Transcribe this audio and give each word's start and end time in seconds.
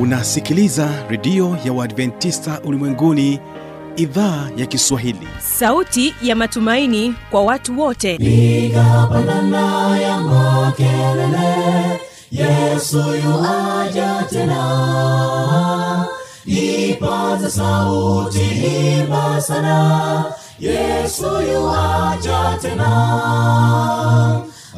unasikiliza 0.00 0.88
redio 1.08 1.56
ya 1.64 1.72
uadventista 1.72 2.60
ulimwenguni 2.64 3.40
idhaa 3.96 4.48
ya 4.56 4.66
kiswahili. 4.66 5.28
Sauti 5.58 6.14
ya 6.22 6.36
matumaini 6.36 7.14
kwa 7.30 7.42
watu 7.42 7.80
wote. 7.80 8.18
Piga 8.18 9.08
pandana 9.12 9.98
ya 10.00 10.20
makelele 10.20 12.00
yesu 12.30 12.98
yuaja 13.24 14.24
tena. 14.30 16.06
Ipaza 16.46 17.50
sauti 17.50 18.40
imba 18.98 19.40
sana 19.40 20.24
yesu 20.60 21.26
yuaja 21.52 22.58
tena. 22.62 22.90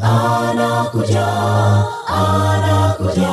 Anakuja 0.03 1.27
anakuja 2.07 3.33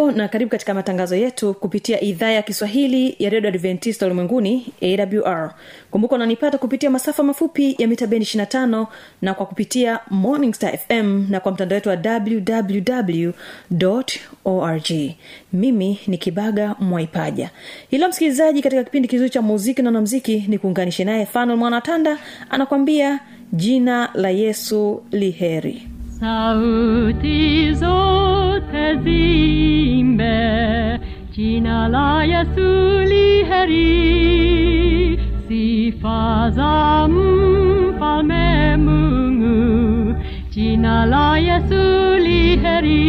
hujambo 0.00 0.22
na 0.22 0.28
karibu 0.28 0.50
katika 0.50 0.74
matangazo 0.74 1.16
yetu 1.16 1.54
kupitia 1.54 2.00
idhaa 2.00 2.30
ya 2.30 2.42
kiswahili 2.42 3.16
ya 3.18 3.30
redio 3.30 3.48
adventista 3.48 4.06
ulimwenguni 4.06 4.66
awr 4.82 5.54
kumbuka 5.90 6.14
unanipata 6.14 6.58
kupitia 6.58 6.90
masafa 6.90 7.22
mafupi 7.22 7.76
ya 7.78 7.88
mita 7.88 8.06
bendi 8.06 8.24
25 8.24 8.86
na 9.22 9.34
kwa 9.34 9.46
kupitia 9.46 10.00
morning 10.10 10.54
star 10.54 10.78
fm 10.78 11.26
na 11.30 11.40
kwa 11.40 11.52
mtandao 11.52 11.74
wetu 11.76 11.88
wa 11.88 11.96
www 12.04 13.30
org. 14.44 14.90
Mimi 15.52 15.98
ni 16.06 16.18
kibaga 16.18 16.74
mwaipaja. 16.80 17.50
Ilo 17.90 18.08
msikilizaji 18.08 18.62
katika 18.62 18.84
kipindi 18.84 19.08
kizuri 19.08 19.30
cha 19.30 19.42
muziki 19.42 19.82
na 19.82 19.90
namziki 19.90 20.44
ni 20.48 20.58
kuunganishe 20.58 21.04
naye 21.04 21.26
fanuel 21.26 21.58
mwanatanda 21.58 22.18
anakwambia 22.50 23.20
jina 23.52 24.10
la 24.14 24.30
yesu 24.30 25.02
liheri 25.10 25.89
sauti 26.20 27.74
zote 27.74 28.94
zimbe 29.04 31.00
jina 31.32 31.88
la 31.88 32.24
yesu 32.24 33.00
liheri 33.08 33.90
sifa 35.48 36.50
za 36.50 37.08
mfalme 37.08 38.76
mungu 38.76 40.14
jina 40.50 41.06
la 41.06 41.38
yesu 41.38 42.14
liheri 42.24 43.00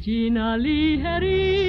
jina 0.00 0.56
liheri 0.56 1.64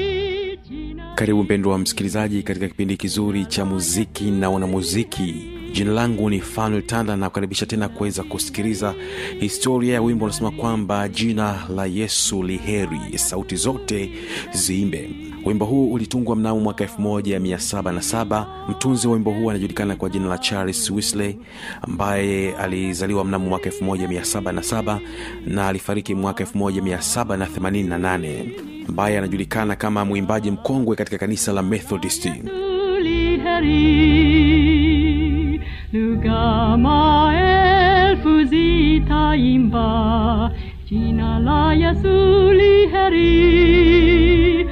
karibu 1.16 1.43
mpendwa 1.43 1.71
wa 1.73 1.79
msikilizaji 1.79 2.43
katika 2.43 2.67
kipindi 2.67 2.97
kizuri 2.97 3.45
cha 3.45 3.66
muziki 3.66 4.31
na 4.31 4.49
wanamuziki 4.49 5.54
jina 5.75 5.91
langu 5.91 6.29
ni 6.29 6.39
fanuel 6.41 6.81
tanda 6.83 7.15
na 7.15 7.29
kukaribisha 7.29 7.65
tena 7.65 7.89
kuweza 7.89 8.23
kusikiliza 8.23 8.93
historia 9.39 9.93
ya 9.93 10.01
wimbo 10.01 10.25
unasema 10.25 10.51
kwamba 10.51 11.09
jina 11.09 11.67
la 11.75 11.85
yesu 11.85 12.43
liheri 12.43 12.99
sauti 13.15 13.55
zote 13.55 14.11
ziimbe. 14.53 15.09
Wimbo 15.45 15.66
huu 15.66 15.91
ulitungwa 15.94 16.35
mnamo 16.35 16.59
mwaka 16.59 16.85
177 16.85 18.45
mtunzi 18.69 19.07
wa 19.07 19.13
wimbo 19.13 19.31
huu 19.31 19.50
anajulikana 19.50 19.95
kwa 19.95 20.09
jina 20.09 20.27
la 20.27 20.38
charles 20.38 20.91
wisley 20.91 21.38
ambaye 21.81 22.55
alizaliwa 22.55 23.25
mnamo 23.25 23.50
mwaka 23.50 23.69
177 23.69 25.00
na 25.45 25.67
alifariki 25.67 26.16
mwaka 26.16 26.44
1788 26.44 28.45
ambaye 28.89 29.17
anajulikana 29.17 29.75
kama 29.75 30.05
mwimbaji 30.05 30.51
mkongwe 30.51 30.95
katika 30.95 31.17
kanisa 31.17 31.53
la 31.53 31.63
methodisti 31.63 32.33
heri 33.45 34.75
lugha 35.94 36.78
maelfu 36.78 38.44
zitaimba 38.44 40.51
jina 40.90 41.40
la 41.40 41.73
yesu 41.73 42.51
liheri 42.53 44.66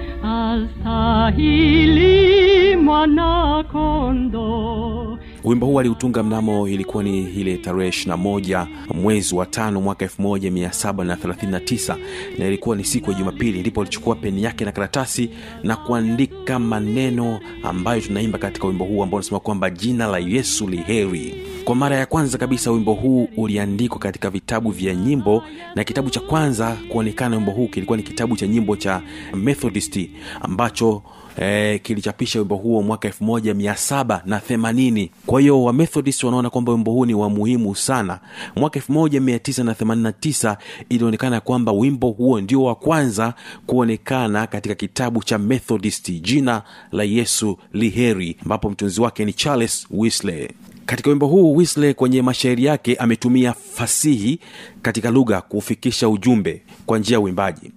astahili 1.44 2.76
mwana 2.76 3.64
kondo 3.72 5.13
wimbo 5.44 5.66
huu 5.66 5.80
aliutunga 5.80 6.24
mnamo 6.24 6.68
ilikuwa 6.68 7.04
ni 7.04 7.20
ile 7.20 7.58
tarehe 7.58 7.90
21 7.90 8.68
mwezi 8.94 9.36
wa 9.36 9.46
tano 9.46 9.82
mwaka 9.82 10.06
1739 10.06 11.96
na 12.38 12.48
ilikuwa 12.48 12.76
ni 12.76 12.84
siku 12.86 13.12
ya 13.12 13.18
jumapili 13.18 13.60
ndipo 13.60 13.82
alichukua 13.82 14.16
peni 14.16 14.44
yake 14.44 14.66
na 14.66 14.72
karatasi 14.72 15.30
na 15.64 15.76
kuandika 15.76 16.60
maneno 16.60 17.40
ambayo 17.64 18.02
tunaimba 18.02 18.38
katika 18.38 18.68
wimbo 18.68 18.86
huu 18.86 19.04
ambao 19.04 19.18
unasema 19.18 19.40
kwamba 19.40 19.70
jina 19.70 20.08
la 20.08 20.18
yesu 20.20 20.68
liheri 20.68 21.36
kwa 21.64 21.76
mara 21.76 21.96
ya 21.96 22.06
kwanza 22.06 22.38
kabisa 22.38 22.72
wimbo 22.72 22.94
huu 22.94 23.30
uliandikwa 23.38 24.00
katika 24.00 24.30
vitabu 24.30 24.72
vya 24.72 24.96
nyimbo 24.96 25.44
na 25.76 25.84
kitabu 25.84 26.10
cha 26.10 26.20
kwanza 26.20 26.78
kuonekana 26.90 27.36
wimbo 27.36 27.52
huu 27.52 27.68
kilikuwa 27.68 27.98
ni 27.98 28.04
kitabu 28.04 28.36
cha 28.38 28.48
nyimbo 28.48 28.76
cha 28.76 29.02
methodist 29.36 30.00
ambacho 30.42 31.04
eh, 31.38 31.82
kilichapisha 31.82 32.40
wimbo 32.40 32.56
huo 32.56 32.82
mwaka 32.84 33.08
1780 33.10 35.10
kwa 35.26 35.42
hiyo 35.42 35.64
wamethodist 35.64 36.24
wanaona 36.24 36.50
kwamba 36.50 36.72
wimbo 36.72 36.92
huu 36.92 37.06
ni 37.06 37.14
wa 37.14 37.30
muhimu 37.30 37.76
sana. 37.76 38.20
Mwaka 38.56 38.80
1989 38.80 40.58
ilionekana 40.90 41.40
kwamba 41.42 41.72
wimbo 41.72 42.10
huo 42.10 42.42
ndio 42.42 42.64
wa 42.64 42.76
kwanza 42.76 43.34
kuonekana 43.66 44.48
katika 44.48 44.76
kitabu 44.76 45.24
cha 45.24 45.38
methodist 45.38 46.12
jina 46.22 46.62
la 46.92 47.04
yesu 47.04 47.58
liheri 47.74 48.38
ambapo 48.42 48.70
mtunzi 48.70 49.02
wake 49.02 49.26
ni 49.26 49.34
charles 49.34 49.88
wisley 49.92 50.50
katika 50.86 51.10
wimbo 51.10 51.28
huu 51.28 51.56
wisley 51.56 51.94
kwenye 51.94 52.22
mashairi 52.22 52.66
yake 52.66 52.96
ametumia 52.96 53.54
fasihi 53.54 54.40
katika 54.82 55.12
lugha 55.12 55.42
kufikisha 55.42 56.10
ujumbe 56.10 56.62
kwa 56.86 57.00
njia 57.00 57.14
ya 57.16 57.20
uimbaji 57.22 57.72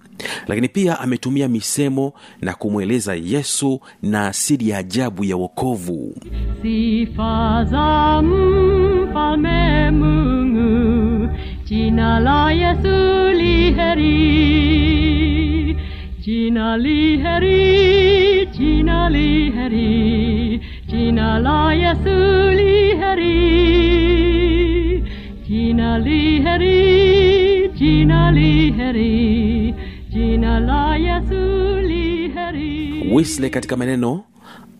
lakini 0.47 0.67
pia 0.67 0.99
ametumia 0.99 1.47
misemo 1.47 2.13
na 2.41 2.53
kumweleza 2.53 3.15
yesu 3.15 3.79
na 4.01 4.27
asili 4.27 4.69
ya 4.69 4.77
ajabu 4.77 5.23
ya 5.23 5.35
wokovu. 5.35 6.15
Sifa 6.61 7.63
za 7.69 8.21
mfalme 8.21 9.91
mungu 9.91 11.29
jina 11.65 12.19
la 12.19 12.51
yesu 12.51 13.29
liheri. 13.37 14.07
Jina 16.19 16.77
liheri 16.77 18.45
jina 18.45 19.09
liheri. 19.09 20.61
Jina 20.87 21.39
la 21.39 21.73
yesu 21.73 22.51
liheri. 22.51 23.37
Jina 25.47 25.99
liheri 25.99 27.69
jina 27.79 28.31
liheri 28.31 29.75
jina 30.17 30.59
la 30.59 30.95
yesu 30.95 31.79
liheri. 31.87 33.49
Katika 33.49 33.77
maneno 33.77 34.23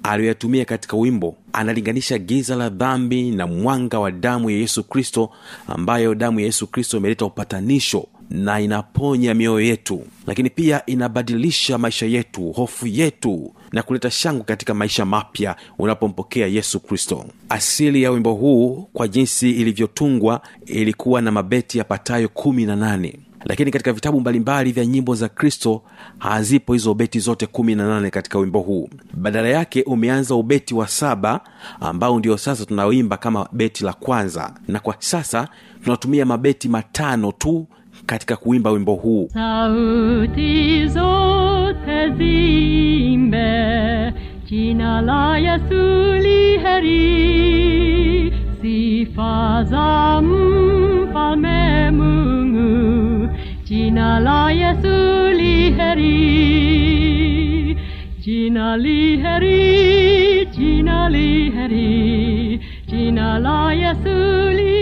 aliyoyatumia 0.03 0.65
katika 0.65 0.97
wimbo 0.97 1.35
analinganisha 1.53 2.17
giza 2.17 2.55
la 2.55 2.69
dhambi 2.69 3.31
na 3.31 3.47
mwanga 3.47 3.99
wa 3.99 4.11
damu 4.11 4.49
ya 4.49 4.57
yesu 4.57 4.83
kristo 4.83 5.29
ambayo 5.67 6.15
damu 6.15 6.39
ya 6.39 6.45
yesu 6.45 6.67
kristo 6.67 6.97
imeleta 6.97 7.25
upatanisho 7.25 8.07
na 8.29 8.59
inaponya 8.61 9.34
mioyo 9.34 9.61
yetu. 9.61 10.01
Lakini 10.28 10.49
pia 10.49 10.85
inabadilisha 10.85 11.78
maisha 11.78 12.05
yetu 12.05 12.51
hofu 12.51 12.87
yetu 12.87 13.53
na 13.72 13.83
kuleta 13.83 14.11
shangwe 14.11 14.43
katika 14.43 14.73
maisha 14.73 15.05
mapya 15.05 15.55
unapompokea 15.79 16.47
yesu 16.47 16.79
kristo. 16.79 17.25
Asili 17.49 18.03
ya 18.03 18.11
wimbo 18.11 18.33
huu 18.33 18.90
kwa 18.93 19.07
jinsi 19.07 19.51
ilivyotungwa 19.51 20.41
ilikuwa 20.66 21.22
na 21.22 21.31
mabeti 21.31 21.78
yapatayo 21.78 22.29
kumi 22.29 22.66
na 22.66 22.75
nane 22.75 23.19
lakini 23.45 23.72
katika 23.72 23.93
vitabu 23.93 24.19
mbalimbali 24.22 24.72
vya 24.72 24.85
nyimbo 24.85 25.16
za 25.16 25.29
kristo 25.29 25.81
hazipo 26.17 26.73
hizo 26.73 26.93
beti 26.93 27.19
zote 27.19 27.45
kumi 27.47 27.75
na 27.75 27.87
nane 27.87 28.09
katika 28.09 28.39
wimbo 28.39 28.59
huu. 28.59 28.89
Badala 29.13 29.47
yake 29.49 29.84
umeanza 29.84 30.35
ubeti 30.35 30.75
wa 30.75 30.87
saba 30.87 31.41
ambao 31.79 32.19
ndio 32.19 32.37
sasa 32.37 32.66
tunaoimba 32.66 33.17
kama 33.17 33.47
beti 33.51 33.84
la 33.84 33.93
kwanza. 33.93 34.53
Na 34.67 34.79
kwa 34.79 34.95
sasa 34.99 35.47
tunatumia 35.84 36.25
mabeti 36.25 36.69
matano 36.69 37.31
tu 37.31 37.67
katika 38.05 38.35
kuimba 38.35 38.72
wimbo 38.72 38.93
huu. 38.95 39.29
Sauti 39.34 40.87
zote 40.87 42.09
zimbe 42.17 44.13
jina 44.45 45.01
la 45.01 45.37
yesu 45.37 46.13
liheri. 46.22 47.07
Sifa 48.61 49.63
za 49.69 50.22
mfalme 50.22 51.91
jina 53.69 54.19
la 54.19 54.52
yesu 54.52 54.96
liheri 55.40 56.17
jina 58.23 58.78
li 58.78 59.17
jina 60.55 61.09
li 61.09 62.59
jina 62.87 63.40
la 63.40 63.73
Yesu 63.73 64.16
li 64.58 64.73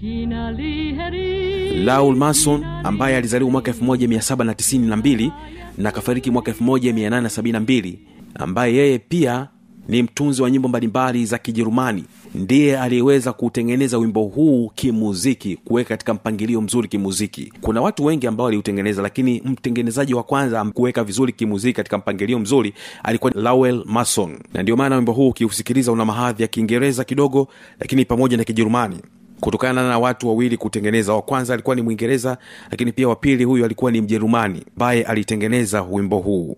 jina 0.00 0.42
li 0.52 1.84
laul 1.84 2.16
mason 2.16 2.64
ambaye 2.84 3.16
alizaliwa 3.16 3.50
mwaka 3.50 3.72
1792 3.72 5.30
na 5.78 5.90
kafariki 5.92 6.30
mwaka 6.30 6.52
1872 6.52 7.94
ambaye 8.34 8.74
yeye 8.74 8.98
pia 8.98 9.48
ni 9.90 10.02
mtunzi 10.02 10.42
wa 10.42 10.50
nyimbo 10.50 10.68
mbalimbali 10.68 11.26
za 11.26 11.38
kijerumani. 11.38 12.04
Ndiye 12.34 12.78
aliyeweza 12.78 13.32
kuutengeneza 13.32 13.98
wimbo 13.98 14.22
huu 14.22 14.70
kimuziki 14.74 15.56
kuweka 15.56 15.88
katika 15.88 16.14
mpangilio 16.14 16.60
mzuri 16.60 16.88
kimuziki. 16.88 17.52
Kuna 17.60 17.80
watu 17.80 18.04
wengi 18.04 18.26
ambao 18.26 18.44
waliutengeneza 18.44 19.02
lakini 19.02 19.42
mtengenezaji 19.44 20.14
wa 20.14 20.22
kwanza 20.22 20.64
kuweka 20.64 21.04
vizuri 21.04 21.32
kimuziki 21.32 21.72
katika 21.76 21.98
mpangilio 21.98 22.38
mzuri 22.38 22.74
alikuwa 23.02 23.32
lawel 23.34 23.82
mason 23.86 24.38
na 24.54 24.62
ndio 24.62 24.76
maana 24.76 24.96
wimbo 24.96 25.12
huu 25.12 25.28
ukiusikiliza 25.28 25.92
una 25.92 26.04
mahadhi 26.04 26.42
ya 26.42 26.48
kiingereza 26.48 27.04
kidogo 27.04 27.48
lakini 27.80 28.04
pamoja 28.04 28.36
na 28.36 28.44
kijerumani. 28.44 28.96
Kutokana 29.40 29.88
na 29.88 29.98
watu 29.98 30.28
wawili 30.28 30.56
kutengeneza 30.56 31.12
wa 31.12 31.22
kwanza 31.22 31.54
alikuwa 31.54 31.76
ni 31.76 31.82
mwingereza 31.82 32.38
lakini 32.70 32.92
pia 32.92 33.08
wa 33.08 33.16
pili 33.16 33.44
huyu 33.44 33.64
alikuwa 33.64 33.90
ni 33.90 34.00
mjerumani 34.00 34.62
ambaye 34.76 35.02
alitengeneza 35.02 35.82
wimbo 35.82 36.18
huu 36.18 36.56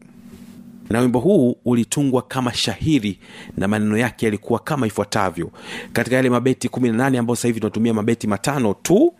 na 0.93 1.01
wimbo 1.01 1.19
huu 1.19 1.57
ulitungwa 1.65 2.23
kama 2.23 2.55
shahiri 2.55 3.19
na 3.57 3.69
maneno 3.69 3.99
yake 3.99 4.27
yalikuwa 4.27 4.59
kama 4.59 4.87
ifuatavyo. 4.87 5.51
Katika 5.93 6.17
yale 6.17 6.31
mabeti 6.31 6.69
18 6.69 7.19
ambayo 7.19 7.37
sasa 7.37 7.49
hivi 7.49 7.61
tunatumia 7.61 7.95
mabeti 7.95 8.27
matano 8.27 8.75
tu 8.75 9.15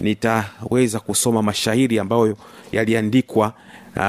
nitaweza 0.00 1.00
kusoma 1.00 1.42
mashairi 1.42 1.98
ambayo 1.98 2.36
yaliandikwa 2.72 3.52
uh, 3.96 4.02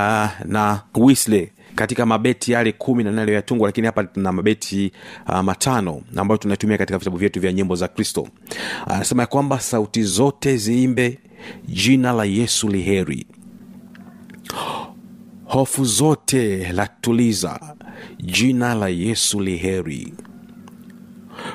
na 0.46 0.82
wisley 0.96 1.50
katika 1.76 2.06
mabeti 2.06 2.52
yale 2.52 2.72
kumi 2.72 3.04
na 3.04 3.10
nane 3.10 3.22
yaliyotungwa 3.22 3.68
lakini 3.68 3.86
hapa 3.88 4.04
tuna 4.04 4.32
mabeti 4.32 4.92
uh, 5.30 5.40
matano 5.40 6.02
ambayo 6.16 6.38
tunatumia 6.38 6.78
katika 6.78 6.98
vitabu 6.98 7.18
vyetu 7.18 7.40
vya 7.40 7.54
nyimbo 7.54 7.76
za 7.76 7.88
kristo. 7.88 8.28
Anasema 8.88 9.24
ya 9.24 9.28
kwamba 9.28 9.60
sauti 9.60 10.04
zote 10.04 10.58
ziimbe 10.58 11.20
jina 11.68 12.12
la 12.14 12.26
yesu 12.26 12.68
liheri 12.70 13.26
hofu 15.50 15.86
zote 15.86 16.72
latuliza 16.74 17.76
jina 18.24 18.76
la 18.76 18.90
yesu 18.90 19.42
liheri 19.42 20.14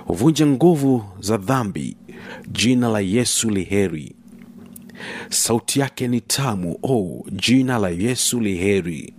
uvunje 0.09 0.47
nguvu 0.47 1.05
za 1.21 1.37
dhambi. 1.37 1.97
Jina 2.53 2.89
la 2.89 3.01
yesu 3.01 3.51
liheri 3.51 4.15
sauti 5.31 5.81
yake 5.81 6.09
ni 6.09 6.21
tamu 6.21 6.79
oh, 6.83 7.25
jina 7.33 7.79
la 7.79 7.89
yesu 7.89 8.41
liheri 8.41 9.15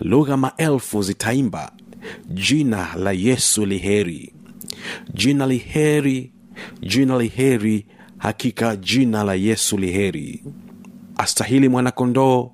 lugha 0.00 0.36
maelfu 0.36 1.02
zitaimba. 1.02 1.72
Jina 2.30 2.94
la 2.96 3.12
yesu 3.12 3.66
liheri 3.66 4.32
jina 5.14 5.46
liheri 5.46 6.32
jina 6.80 7.18
liheri 7.18 7.86
hakika 8.18 8.76
jina 8.76 9.24
la 9.24 9.34
yesu 9.34 9.78
liheri 9.78 10.44
astahili 11.16 11.68
mwanakondoo 11.68 12.50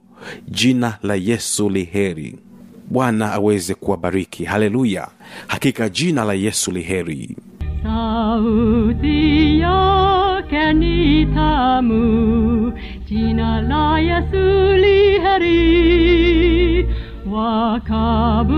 jina 0.49 0.99
la 1.03 1.15
yesu 1.15 1.71
liheri 1.71 2.35
bwana 2.91 3.33
aweze 3.33 3.75
kuwabariki. 3.75 4.45
Haleluya. 4.45 5.09
Hakika 5.47 5.89
jina 5.89 6.25
la 6.25 6.35
yesu 6.35 6.71
liheri 6.73 7.37
sauti 7.85 9.59
yake 9.61 10.73
ni 10.73 11.27
tamu, 11.27 12.73
jina 13.09 13.61
la 13.63 13.99
Yesu 13.99 14.77
liheri. 14.77 15.55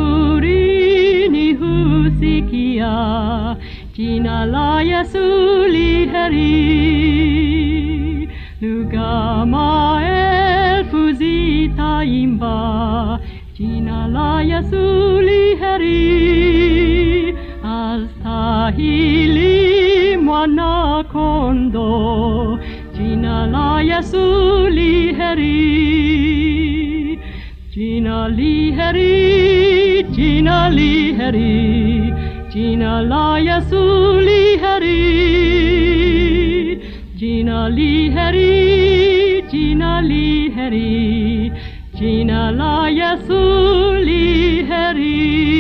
Wakaburini 0.06 1.54
husikia, 1.54 2.94
jina 3.96 4.46
la 4.46 4.82
Yesu 4.82 5.18
liheri. 5.68 6.46
Lugha 8.60 9.46
zitaimba, 11.76 13.20
jina 13.56 14.08
la 14.08 14.40
Yesu 14.40 15.20
li 15.20 15.56
heri. 15.60 17.34
Astahili 17.76 19.52
mwana 20.16 21.04
kondo, 21.12 22.58
jina 22.96 23.46
la 23.46 23.80
Yesu 23.80 24.68
li 24.70 25.14
heri. 25.14 25.58
Jina 27.74 28.28
li 28.28 28.72
heri, 28.72 30.04
jina 30.16 30.68
li 30.70 31.12
heri, 31.12 32.14
jina 32.52 33.02
la 33.02 33.38
Yesu 33.38 33.84
li 34.20 34.58
heri. 34.64 35.16
Jina 41.96 42.50
la 42.50 42.88
Yesu 42.92 43.40
liheri. 44.04 45.56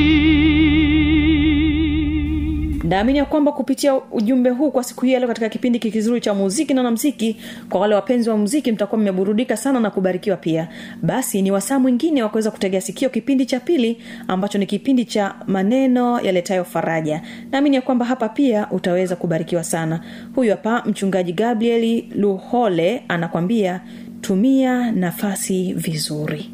naamini 2.88 3.18
ya 3.18 3.24
kwamba 3.24 3.52
kupitia 3.52 3.94
ujumbe 3.94 4.50
huu 4.50 4.70
kwa 4.70 4.84
siku 4.84 5.04
hii 5.04 5.12
ya 5.12 5.26
katika 5.26 5.48
kipindi 5.48 5.78
kizuri 5.78 6.20
cha 6.20 6.34
muziki 6.34 6.74
na 6.74 6.80
wanamziki 6.80 7.36
kwa 7.70 7.80
wale 7.80 7.94
wapenzi 7.94 8.30
wa 8.30 8.36
muziki 8.36 8.72
mtakuwa 8.72 9.00
mmeburudika 9.00 9.56
sana 9.56 9.80
na 9.80 9.90
kubarikiwa 9.90 10.36
pia. 10.36 10.68
Basi 11.02 11.42
ni 11.42 11.50
wasaa 11.50 11.78
mwingine 11.78 12.22
wa 12.22 12.28
kuweza 12.28 12.50
kutegea 12.50 12.80
sikio 12.80 13.08
kipindi 13.10 13.46
cha 13.46 13.60
pili 13.60 13.98
ambacho 14.28 14.58
ni 14.58 14.66
kipindi 14.66 15.04
cha 15.04 15.34
maneno 15.46 16.20
yaletayo 16.20 16.64
faraja. 16.64 17.22
Naamini 17.52 17.76
ya 17.76 17.82
kwamba 17.82 18.04
hapa 18.04 18.28
pia 18.28 18.70
utaweza 18.70 19.16
kubarikiwa 19.16 19.64
sana. 19.64 20.00
Huyu 20.34 20.50
hapa 20.50 20.82
mchungaji 20.86 21.32
gabrieli 21.32 22.08
luhole 22.16 23.02
anakwambia 23.08 23.80
tumia 24.20 24.92
nafasi 24.92 25.72
vizuri. 25.72 26.50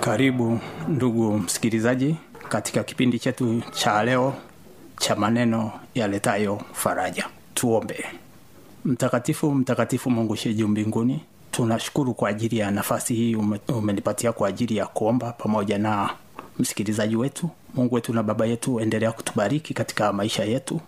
Karibu 0.00 0.60
ndugu 0.88 1.32
msikilizaji 1.38 2.16
katika 2.48 2.84
kipindi 2.84 3.18
chetu 3.18 3.62
cha 3.72 4.02
leo 4.04 4.34
cha 4.98 5.16
maneno 5.16 5.72
yaletayo 5.94 6.60
faraja. 6.72 7.26
Tuombe. 7.54 8.04
Mtakatifu 8.84 9.54
mtakatifu 9.54 10.10
mungu 10.10 10.36
shie 10.36 10.64
mbinguni 10.64 11.20
tunashukuru 11.50 12.14
kwa 12.14 12.28
ajili 12.28 12.58
ya 12.58 12.70
nafasi 12.70 13.14
hii 13.14 13.36
umenipatia 13.68 14.32
kwa 14.32 14.48
ajili 14.48 14.76
ya 14.76 14.86
kuomba 14.86 15.32
pamoja 15.32 15.78
na 15.78 16.10
msikilizaji 16.58 17.16
wetu. 17.16 17.50
Mungu 17.74 17.94
wetu 17.94 18.12
na 18.14 18.22
baba 18.22 18.46
yetu 18.46 18.80
endelea 18.80 19.12
kutubariki 19.12 19.74
katika 19.74 20.12
maisha 20.12 20.44
yetu. 20.44 20.80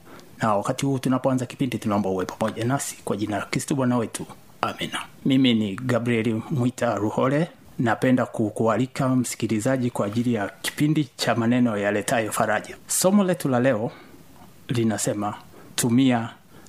Na 0.42 0.54
wakati 0.54 0.86
huu 0.86 0.98
tunapoanza 0.98 1.46
kipindi 1.46 1.78
tunaomba 1.78 2.08
uwe 2.10 2.24
pamoja 2.24 2.64
nasi 2.64 2.96
kwa 3.04 3.16
jina 3.16 3.38
la 3.38 3.44
kristo 3.44 3.74
bwana 3.74 3.96
wetu. 3.96 4.26
Amina. 4.60 4.98
Mimi 5.24 5.54
ni 5.54 5.74
gabrieli 5.76 6.42
mwita 6.50 6.94
ruhole 6.94 7.48
napenda 7.80 8.26
kukualika 8.26 9.08
msikilizaji 9.08 9.90
kwa 9.90 10.06
ajili 10.06 10.34
ya 10.34 10.48
kipindi 10.62 11.04
cha 11.16 11.34
maneno 11.34 11.76
yaletayo 11.76 12.32
faraja. 12.32 12.76
Somo 12.86 13.24
letu 13.24 13.48
la 13.48 13.60
leo 13.60 13.90
linasema 14.68 15.34
tumia 15.76 16.28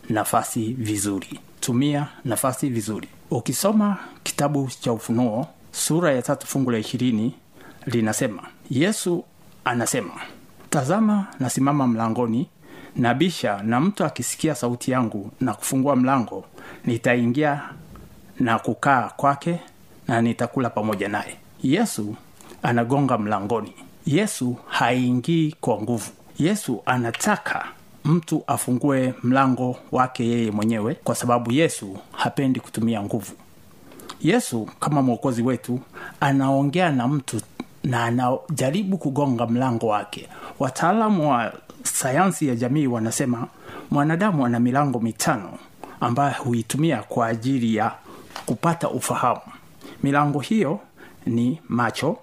nafasi 0.09 0.73
vizuri. 0.73 1.39
Tumia 1.59 2.07
nafasi 2.25 2.69
vizuri. 2.69 3.07
Ukisoma 3.31 3.97
kitabu 4.23 4.69
cha 4.79 4.93
ufunuo 4.93 5.47
sura 5.71 6.11
ya 6.13 6.21
tatu 6.21 6.47
fungu 6.47 6.71
la 6.71 6.77
ishirini 6.77 7.35
linasema 7.85 8.43
yesu 8.69 9.23
anasema 9.65 10.13
tazama 10.69 11.27
nasimama 11.39 11.87
mlangoni 11.87 12.49
nabisha 12.95 13.61
na 13.63 13.79
mtu 13.81 14.05
akisikia 14.05 14.55
sauti 14.55 14.91
yangu 14.91 15.31
na 15.41 15.53
kufungua 15.53 15.95
mlango 15.95 16.45
nitaingia 16.85 17.61
na 18.39 18.59
kukaa 18.59 19.09
kwake 19.17 19.59
na 20.11 20.21
nitakula 20.21 20.69
pamoja 20.69 21.07
naye. 21.09 21.35
Yesu 21.63 22.15
anagonga 22.63 23.17
mlangoni. 23.17 23.73
Yesu 24.05 24.55
haingii 24.67 25.55
kwa 25.61 25.81
nguvu. 25.81 26.11
Yesu 26.39 26.81
anataka 26.85 27.65
mtu 28.05 28.43
afungue 28.47 29.13
mlango 29.23 29.75
wake 29.91 30.25
yeye 30.27 30.51
mwenyewe 30.51 30.95
kwa 31.03 31.15
sababu 31.15 31.51
yesu 31.51 31.97
hapendi 32.11 32.59
kutumia 32.59 33.03
nguvu. 33.03 33.31
Yesu 34.21 34.69
kama 34.79 35.01
mwokozi 35.01 35.41
wetu 35.41 35.79
anaongea 36.19 36.91
na 36.91 37.07
mtu 37.07 37.41
na 37.83 38.03
anajaribu 38.05 38.97
kugonga 38.97 39.47
mlango 39.47 39.87
wake. 39.87 40.29
Wataalamu 40.59 41.31
wa 41.31 41.53
sayansi 41.83 42.47
ya 42.47 42.55
jamii 42.55 42.87
wanasema 42.87 43.47
mwanadamu 43.91 44.45
ana 44.45 44.59
milango 44.59 44.99
mitano 44.99 45.49
ambayo 45.99 46.33
huitumia 46.43 46.97
kwa 47.03 47.27
ajili 47.27 47.75
ya 47.75 47.91
kupata 48.45 48.89
ufahamu 48.89 49.41
milango 50.03 50.39
hiyo 50.39 50.79
ni 51.25 51.59
macho 51.69 52.17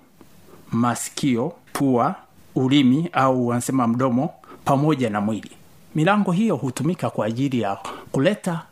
masikio 0.72 1.52
pua 1.72 2.14
ulimi 2.54 3.08
au 3.12 3.46
wanasema 3.48 3.86
mdomo 3.86 4.30
pamoja 4.64 5.10
na 5.10 5.20
mwili. 5.20 5.50
Milango 5.94 6.32
hiyo 6.32 6.56
hutumika 6.56 7.10
kwa 7.10 7.26
ajili 7.26 7.60
ya 7.60 7.78
kuleta 8.12 8.62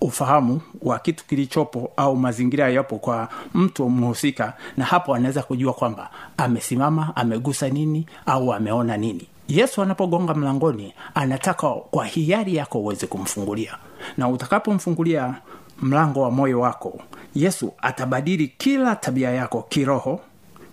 ufahamu 0.00 0.60
wa 0.82 0.98
kitu 0.98 1.24
kilichopo 1.24 1.90
au 1.96 2.16
mazingira 2.16 2.68
yapo 2.70 2.98
kwa 2.98 3.28
mtu 3.54 3.90
mhusika 3.90 4.52
na 4.76 4.84
hapo 4.84 5.14
anaweza 5.14 5.42
kujua 5.42 5.72
kwamba 5.72 6.10
amesimama 6.36 7.16
amegusa 7.16 7.68
nini 7.68 8.06
au 8.26 8.52
ameona 8.52 8.96
nini. 8.96 9.26
Yesu 9.48 9.82
anapogonga 9.82 10.34
mlangoni 10.34 10.94
anataka 11.14 11.70
kwa 11.70 12.06
hiari 12.06 12.56
yako 12.56 12.78
uweze 12.80 13.06
kumfungulia. 13.06 13.74
Na 14.16 14.28
utakapomfungulia 14.28 15.34
mlango 15.82 16.20
wa 16.20 16.30
moyo 16.30 16.60
wako. 16.60 17.00
Yesu 17.34 17.72
atabadili 17.82 18.48
kila 18.48 18.96
tabia 18.96 19.30
yako 19.30 19.62
kiroho 19.68 20.20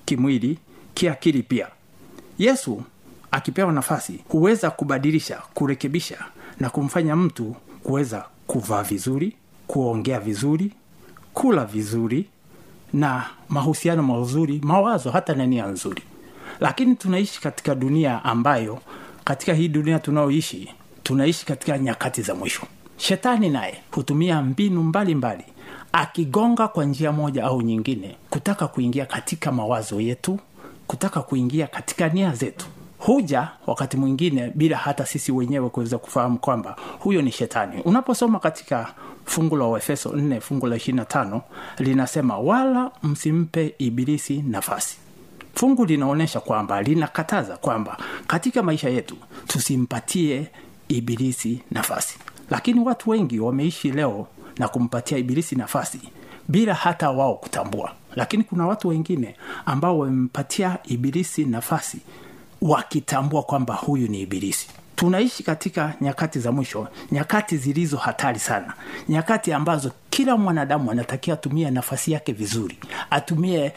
kimwili 0.06 0.58
kiakili 0.94 1.44
pia. 1.44 1.68
Yesu 2.40 2.84
akipewa 3.32 3.72
nafasi 3.72 4.20
huweza 4.30 4.72
kubadilisha 4.72 5.42
kurekebisha 5.54 6.18
na 6.60 6.70
kumfanya 6.70 7.16
mtu 7.16 7.56
kuweza 7.84 8.26
kuvaa 8.48 8.84
vizuri 8.84 9.36
kuongea 9.68 10.20
vizuri 10.20 10.72
kula 11.34 11.66
vizuri 11.66 12.26
na 12.94 13.26
mahusiano 13.50 14.04
mazuri 14.04 14.62
mawazo 14.64 15.12
hata 15.12 15.34
na 15.34 15.46
nia 15.46 15.68
nzuri. 15.68 16.04
Lakini 16.60 16.96
tunaishi 16.96 17.42
katika 17.42 17.76
dunia 17.76 18.24
ambayo 18.24 18.80
katika 19.24 19.54
hii 19.54 19.68
dunia 19.68 20.00
tunayoishi 20.00 20.74
tunaishi 21.04 21.46
katika 21.46 21.78
nyakati 21.78 22.22
za 22.22 22.36
mwisho 22.36 22.62
shetani 23.02 23.50
naye 23.50 23.78
hutumia 23.92 24.42
mbinu 24.42 24.84
mbalimbali 24.84 25.44
mbali, 25.44 25.54
akigonga 25.92 26.68
kwa 26.68 26.86
njia 26.86 27.12
moja 27.12 27.44
au 27.44 27.62
nyingine 27.62 28.18
kutaka 28.30 28.68
kuingia 28.68 29.06
katika 29.06 29.52
mawazo 29.52 30.02
yetu 30.02 30.40
kutaka 30.88 31.22
kuingia 31.22 31.68
katika 31.68 32.10
nia 32.10 32.32
zetu. 32.36 32.66
Huja 32.98 33.48
wakati 33.68 33.98
mwingine 33.98 34.52
bila 34.56 34.78
hata 34.78 35.06
sisi 35.06 35.32
wenyewe 35.32 35.70
kuweza 35.70 35.98
kufahamu 35.98 36.38
kwamba 36.40 36.76
huyo 37.00 37.22
ni 37.22 37.32
shetani. 37.32 37.82
Unaposoma 37.82 38.40
katika 38.40 38.94
fungu 39.26 39.56
la 39.58 39.66
waefeso 39.66 40.10
4 40.10 40.40
fungu 40.40 40.68
la 40.68 40.76
25 40.76 41.42
linasema 41.78 42.38
wala 42.38 42.92
msimpe 43.04 43.76
ibilisi 43.78 44.42
nafasi. 44.48 44.98
Fungu 45.56 45.86
linaonyesha 45.86 46.40
kwamba 46.40 46.82
linakataza 46.82 47.58
kwamba 47.58 47.98
katika 48.28 48.64
maisha 48.64 48.90
yetu 48.90 49.16
tusimpatie 49.48 50.48
ibilisi 50.88 51.62
nafasi 51.72 52.20
lakini 52.52 52.80
watu 52.80 53.10
wengi 53.10 53.40
wameishi 53.40 53.92
leo 53.92 54.28
na 54.58 54.68
kumpatia 54.68 55.18
ibilisi 55.18 55.56
nafasi 55.56 56.00
bila 56.48 56.74
hata 56.74 57.12
wao 57.12 57.36
kutambua. 57.36 57.92
Lakini 58.16 58.44
kuna 58.44 58.68
watu 58.68 58.88
wengine 58.88 59.36
ambao 59.66 60.00
wamempatia 60.00 60.78
ibilisi 60.84 61.46
nafasi 61.46 61.98
wakitambua 62.62 63.44
kwamba 63.44 63.74
huyu 63.74 64.08
ni 64.08 64.22
ibilisi. 64.22 64.68
Tunaishi 64.96 65.44
katika 65.44 65.94
nyakati 66.02 66.40
za 66.40 66.52
mwisho 66.52 66.88
nyakati 67.12 67.58
zilizo 67.58 67.98
hatari 67.98 68.40
sana 68.40 68.74
nyakati 69.10 69.54
ambazo 69.54 69.92
kila 70.10 70.38
mwanadamu 70.38 70.92
anatakiwa 70.92 71.34
atumie 71.38 71.72
nafasi 71.72 72.12
yake 72.12 72.32
vizuri 72.34 72.78
atumie 73.10 73.74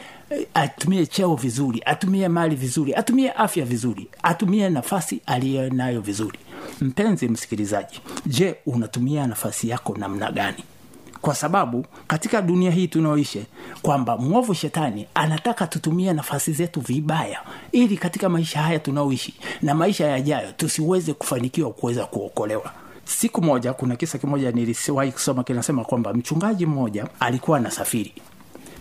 atumie 0.53 1.05
cheo 1.05 1.35
vizuri 1.35 1.81
atumie 1.85 2.27
mali 2.27 2.55
vizuri 2.55 2.93
atumie 2.95 3.31
afya 3.31 3.65
vizuri 3.65 4.07
atumie 4.23 4.69
nafasi 4.69 5.21
aliyonayo 5.25 6.01
vizuri 6.01 6.39
mpenzi 6.81 7.27
msikilizaji 7.27 8.01
je 8.25 8.55
unatumia 8.65 9.27
nafasi 9.27 9.69
yako 9.69 9.95
namna 9.97 10.31
gani? 10.31 10.63
Kwa 11.21 11.35
sababu 11.35 11.85
katika 12.07 12.41
dunia 12.41 12.71
hii 12.71 12.87
tunaoishi 12.87 13.45
kwamba 13.81 14.17
mwovu 14.17 14.53
shetani 14.53 15.07
anataka 15.13 15.67
tutumie 15.67 16.13
nafasi 16.13 16.53
zetu 16.53 16.81
vibaya 16.81 17.39
ili 17.71 17.97
katika 17.97 18.29
maisha 18.29 18.61
haya 18.61 18.79
tunaoishi 18.79 19.33
na 19.61 19.75
maisha 19.75 20.07
yajayo 20.07 20.51
tusiweze 20.51 21.13
kufanikiwa 21.13 21.71
kuweza 21.71 22.05
kuokolewa. 22.05 22.71
Siku 23.05 23.41
moja 23.41 23.73
kuna 23.73 23.95
kisa 23.95 24.17
kimoja 24.17 24.51
nilisiwahi 24.51 25.11
kusoma 25.11 25.43
kinasema 25.43 25.83
kwamba 25.85 26.13
mchungaji 26.13 26.65
mmoja 26.65 27.07
alikuwa 27.19 27.57
anasafiri 27.57 28.13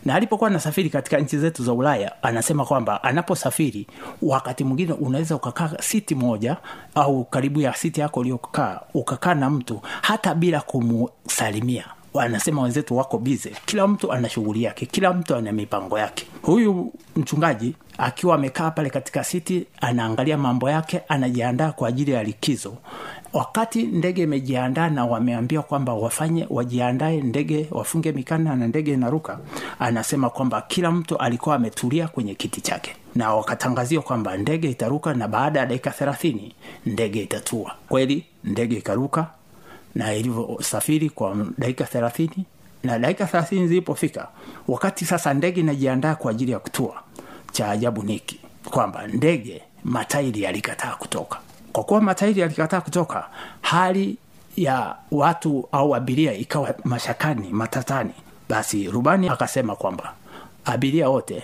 na 0.05 0.15
alipokuwa 0.15 0.51
anasafiri 0.51 0.91
katika 0.91 1.19
nchi 1.19 1.39
zetu 1.39 1.65
za 1.65 1.73
ulaya 1.73 2.23
anasema 2.23 2.65
kwamba 2.65 3.03
anaposafiri 3.03 3.87
wakati 4.23 4.65
mwingine 4.65 4.93
unaweza 4.93 5.37
ukakaa 5.37 5.71
siti 5.81 6.15
moja 6.15 6.57
au 6.95 7.25
karibu 7.25 7.61
ya 7.61 7.75
siti 7.75 8.01
yako 8.01 8.21
uliokaa 8.21 8.81
ukakaa 8.95 9.35
na 9.35 9.51
mtu 9.51 9.81
hata 10.03 10.35
bila 10.35 10.61
kumsalimia 10.61 11.85
wanasema 12.15 12.63
wenzetu 12.63 12.97
wako 12.97 13.19
bize 13.19 13.53
kila 13.67 13.89
mtu 13.89 14.13
ana 14.13 14.29
shughuli 14.29 14.63
yake 14.63 14.87
kila 14.87 15.13
mtu 15.13 15.35
ana 15.37 15.53
mipango 15.53 15.99
yake. 15.99 16.27
Huyu 16.43 16.93
mchungaji 17.17 17.75
akiwa 17.99 18.35
amekaa 18.35 18.71
pale 18.71 18.91
katika 18.91 19.25
siti 19.25 19.67
anaangalia 19.81 20.39
mambo 20.39 20.71
yake 20.71 21.01
anajiandaa 21.09 21.73
kwa 21.73 21.89
ajili 21.89 22.11
ya 22.11 22.23
likizo. 22.25 22.75
Wakati 23.33 23.83
ndege 23.83 24.23
imejiandaa 24.23 24.91
na 24.91 25.05
wameambia 25.05 25.63
kwamba 25.63 25.95
wafanye 25.95 26.47
wajiandae 26.51 27.21
ndege 27.21 27.69
wafunge 27.71 28.13
mikanda 28.13 28.57
na 28.57 28.67
ndege 28.67 28.93
inaruka 28.93 29.39
anasema 29.79 30.31
kwamba 30.31 30.63
kila 30.63 30.91
mtu 30.91 31.17
alikuwa 31.19 31.55
ametulia 31.55 32.09
kwenye 32.09 32.35
kiti 32.35 32.61
chake. 32.61 32.97
Na 33.15 33.35
wakatangazia 33.35 34.01
kwamba 34.01 34.37
ndege 34.37 34.71
itaruka 34.71 35.15
na 35.15 35.29
baada 35.29 35.61
ya 35.61 35.67
dakika 35.67 35.91
thelathini 35.91 36.55
ndege 36.87 37.23
itatua. 37.23 37.73
Kweli 37.89 38.25
ndege 38.45 38.77
ikaruka 38.77 39.27
na 39.95 40.15
ilivyosafiri 40.15 41.11
kwa 41.11 41.37
dakika 41.59 41.85
thelathini 41.85 42.45
na 42.83 42.99
dakika 42.99 43.27
thelathini 43.27 43.69
zilipofika 43.69 44.29
wakati 44.69 45.05
sasa 45.05 45.35
ndege 45.35 45.61
inajiandaa 45.61 46.15
kwa 46.15 46.31
ajili 46.31 46.53
ya 46.53 46.59
kutua 46.59 46.95
cha 47.53 47.71
ajabu 47.71 48.03
niki 48.03 48.41
kwamba 48.71 49.07
ndege 49.07 49.63
matairi 49.85 50.43
yalikataa 50.43 50.95
kutoka. 50.95 51.39
Kwa 51.73 51.85
kuwa 51.85 52.01
matairi 52.01 52.41
yalikataa 52.41 52.81
kutoka 52.81 53.27
hali 53.61 54.17
ya 54.57 54.97
watu 55.11 55.69
au 55.73 55.95
abiria 55.95 56.33
ikawa 56.35 56.75
mashakani 56.85 57.49
matatani. 57.49 58.11
Basi 58.49 58.91
rubani 58.91 59.29
akasema 59.29 59.77
kwamba 59.77 60.13
abiria 60.65 61.09
wote 61.09 61.43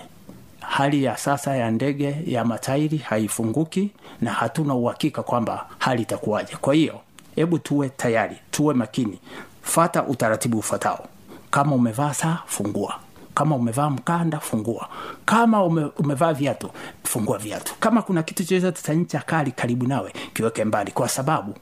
hali 0.61 1.05
ya 1.05 1.17
sasa 1.17 1.57
ya 1.57 1.71
ndege 1.71 2.17
ya 2.27 2.45
matairi 2.45 2.99
haifunguki 2.99 3.91
na 4.21 4.33
hatuna 4.33 4.75
uhakika 4.75 5.23
kwamba 5.23 5.67
hali 5.79 6.03
itakuwaje. 6.03 6.57
Kwa 6.61 6.75
hiyo 6.75 7.01
hebu 7.35 7.59
tuwe 7.59 7.89
tayari 7.89 8.37
tuwe 8.51 8.75
makini. 8.75 9.19
Fata 9.63 10.03
utaratibu 10.05 10.59
ufatao: 10.59 11.07
kama 11.51 11.75
umevaa 11.75 12.15
saa 12.15 12.39
fungua. 12.47 12.95
Kama 13.35 13.57
umevaa 13.57 13.91
mkanda 13.91 14.41
fungua. 14.41 14.89
Kama 15.25 15.65
ume, 15.65 15.85
umevaa 15.99 16.33
viatu 16.33 16.71
fungua 17.05 17.39
viatu. 17.39 17.75
Kama 17.81 18.03
kuna 18.03 18.23
kitu 18.23 18.45
chochote 18.45 18.83
cha 18.83 18.93
ncha 18.95 19.21
kali 19.21 19.51
karibu 19.53 19.87
nawe 19.87 20.13
kiweke 20.35 20.65
mbali. 20.65 20.91
Kwa 20.93 21.09
sababu 21.09 21.55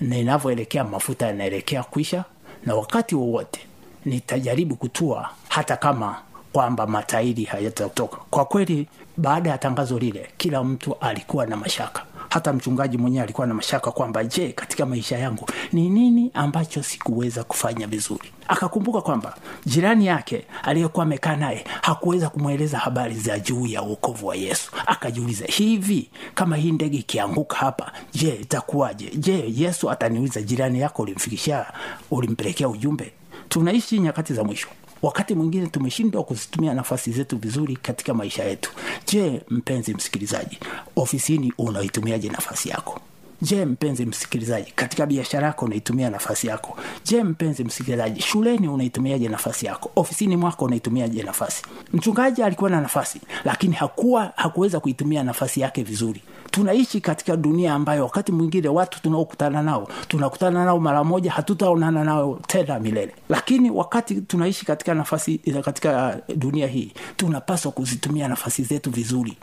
ninavyoelekea 0.00 0.84
mafuta 0.84 1.26
yanaelekea 1.26 1.82
kuisha 1.82 2.24
na 2.66 2.74
wakati 2.74 3.14
wowote 3.14 3.60
nitajaribu 4.04 4.76
kutua 4.76 5.30
hata 5.48 5.76
kama 5.76 6.16
kwamba 6.52 6.86
matairi 6.86 7.44
hayatatoka. 7.44 8.16
Kwa 8.30 8.44
kweli 8.44 8.86
baada 9.16 9.50
ya 9.50 9.58
tangazo 9.58 9.98
lile 9.98 10.28
kila 10.36 10.64
mtu 10.64 10.96
alikuwa 11.00 11.46
na 11.46 11.56
mashaka 11.56 12.02
hata 12.32 12.52
mchungaji 12.52 12.98
mwenyewe 12.98 13.22
alikuwa 13.24 13.46
na 13.46 13.54
mashaka 13.54 13.90
kwamba 13.90 14.24
je 14.24 14.52
katika 14.52 14.86
maisha 14.86 15.18
yangu 15.18 15.46
ni 15.72 15.88
nini 15.90 16.30
ambacho 16.34 16.82
sikuweza 16.82 17.44
kufanya 17.44 17.86
vizuri? 17.86 18.32
Akakumbuka 18.48 19.00
kwamba 19.00 19.34
jirani 19.66 20.06
yake 20.06 20.44
aliyekuwa 20.62 21.04
amekaa 21.06 21.36
naye 21.36 21.64
hakuweza 21.82 22.28
kumweleza 22.28 22.78
habari 22.78 23.14
za 23.14 23.38
juu 23.38 23.66
ya 23.66 23.82
uokovu 23.82 24.26
wa 24.26 24.36
yesu. 24.36 24.70
Akajiuliza 24.86 25.44
hivi 25.46 26.10
kama 26.34 26.56
hii 26.56 26.72
ndege 26.72 26.98
ikianguka 26.98 27.56
hapa 27.56 27.92
je 28.14 28.28
itakuwaje? 28.34 29.10
Je 29.14 29.52
yesu 29.56 29.90
ataniuliza 29.90 30.42
jirani 30.42 30.80
yako 30.80 31.02
ulimfikishia 31.02 31.66
ulimpelekea 32.10 32.68
ujumbe? 32.68 33.12
Tunaishi 33.48 33.98
nyakati 33.98 34.34
za 34.34 34.44
mwisho 34.44 34.68
wakati 35.02 35.34
mwingine 35.34 35.66
tumeshindwa 35.66 36.24
kuzitumia 36.24 36.74
nafasi 36.74 37.12
zetu 37.12 37.36
vizuri 37.38 37.76
katika 37.76 38.14
maisha 38.14 38.44
yetu. 38.44 38.72
Je 39.06 39.42
mpenzi 39.50 39.94
msikilizaji 39.94 40.58
ofisini 40.96 41.52
unaitumiaje 41.58 42.28
nafasi 42.28 42.68
yako? 42.68 43.00
Je 43.42 43.64
mpenzi 43.64 44.06
msikilizaji 44.06 44.72
katika 44.74 45.06
biashara 45.06 45.46
yako 45.46 45.64
unaitumia 45.64 46.10
nafasi 46.10 46.46
yako? 46.46 46.76
Je 47.04 47.24
mpenzi 47.24 47.64
msikilizaji 47.64 48.20
shuleni 48.22 48.68
unaitumiaje 48.68 49.28
nafasi 49.28 49.66
yako? 49.66 49.90
Ofisini 49.96 50.36
mwako 50.36 50.64
unaitumiaje 50.64 51.22
nafasi? 51.22 51.62
Mchungaji 51.92 52.42
alikuwa 52.42 52.70
na 52.70 52.80
nafasi 52.80 53.20
lakini 53.44 53.74
hakuwa 53.74 54.32
hakuweza 54.36 54.80
kuitumia 54.80 55.22
nafasi 55.24 55.60
yake 55.60 55.82
vizuri 55.82 56.22
tunaishi 56.52 57.00
katika 57.00 57.36
dunia 57.36 57.74
ambayo 57.74 58.02
wakati 58.04 58.32
mwingine 58.32 58.68
watu 58.68 59.02
tunaokutana 59.02 59.62
nao 59.62 59.88
tunakutana 60.08 60.64
nao 60.64 60.80
mara 60.80 61.04
moja 61.04 61.32
hatutaonana 61.32 62.04
nao 62.04 62.38
tena 62.46 62.78
milele. 62.78 63.14
Lakini 63.28 63.70
wakati 63.70 64.14
tunaishi 64.20 64.66
katika 64.66 64.94
nafasi 64.94 65.38
katika 65.64 66.18
dunia 66.36 66.66
hii 66.66 66.92
tunapaswa 67.16 67.72
kuzitumia 67.72 68.28
nafasi 68.28 68.62
zetu 68.62 68.90
vizuri. 68.90 69.36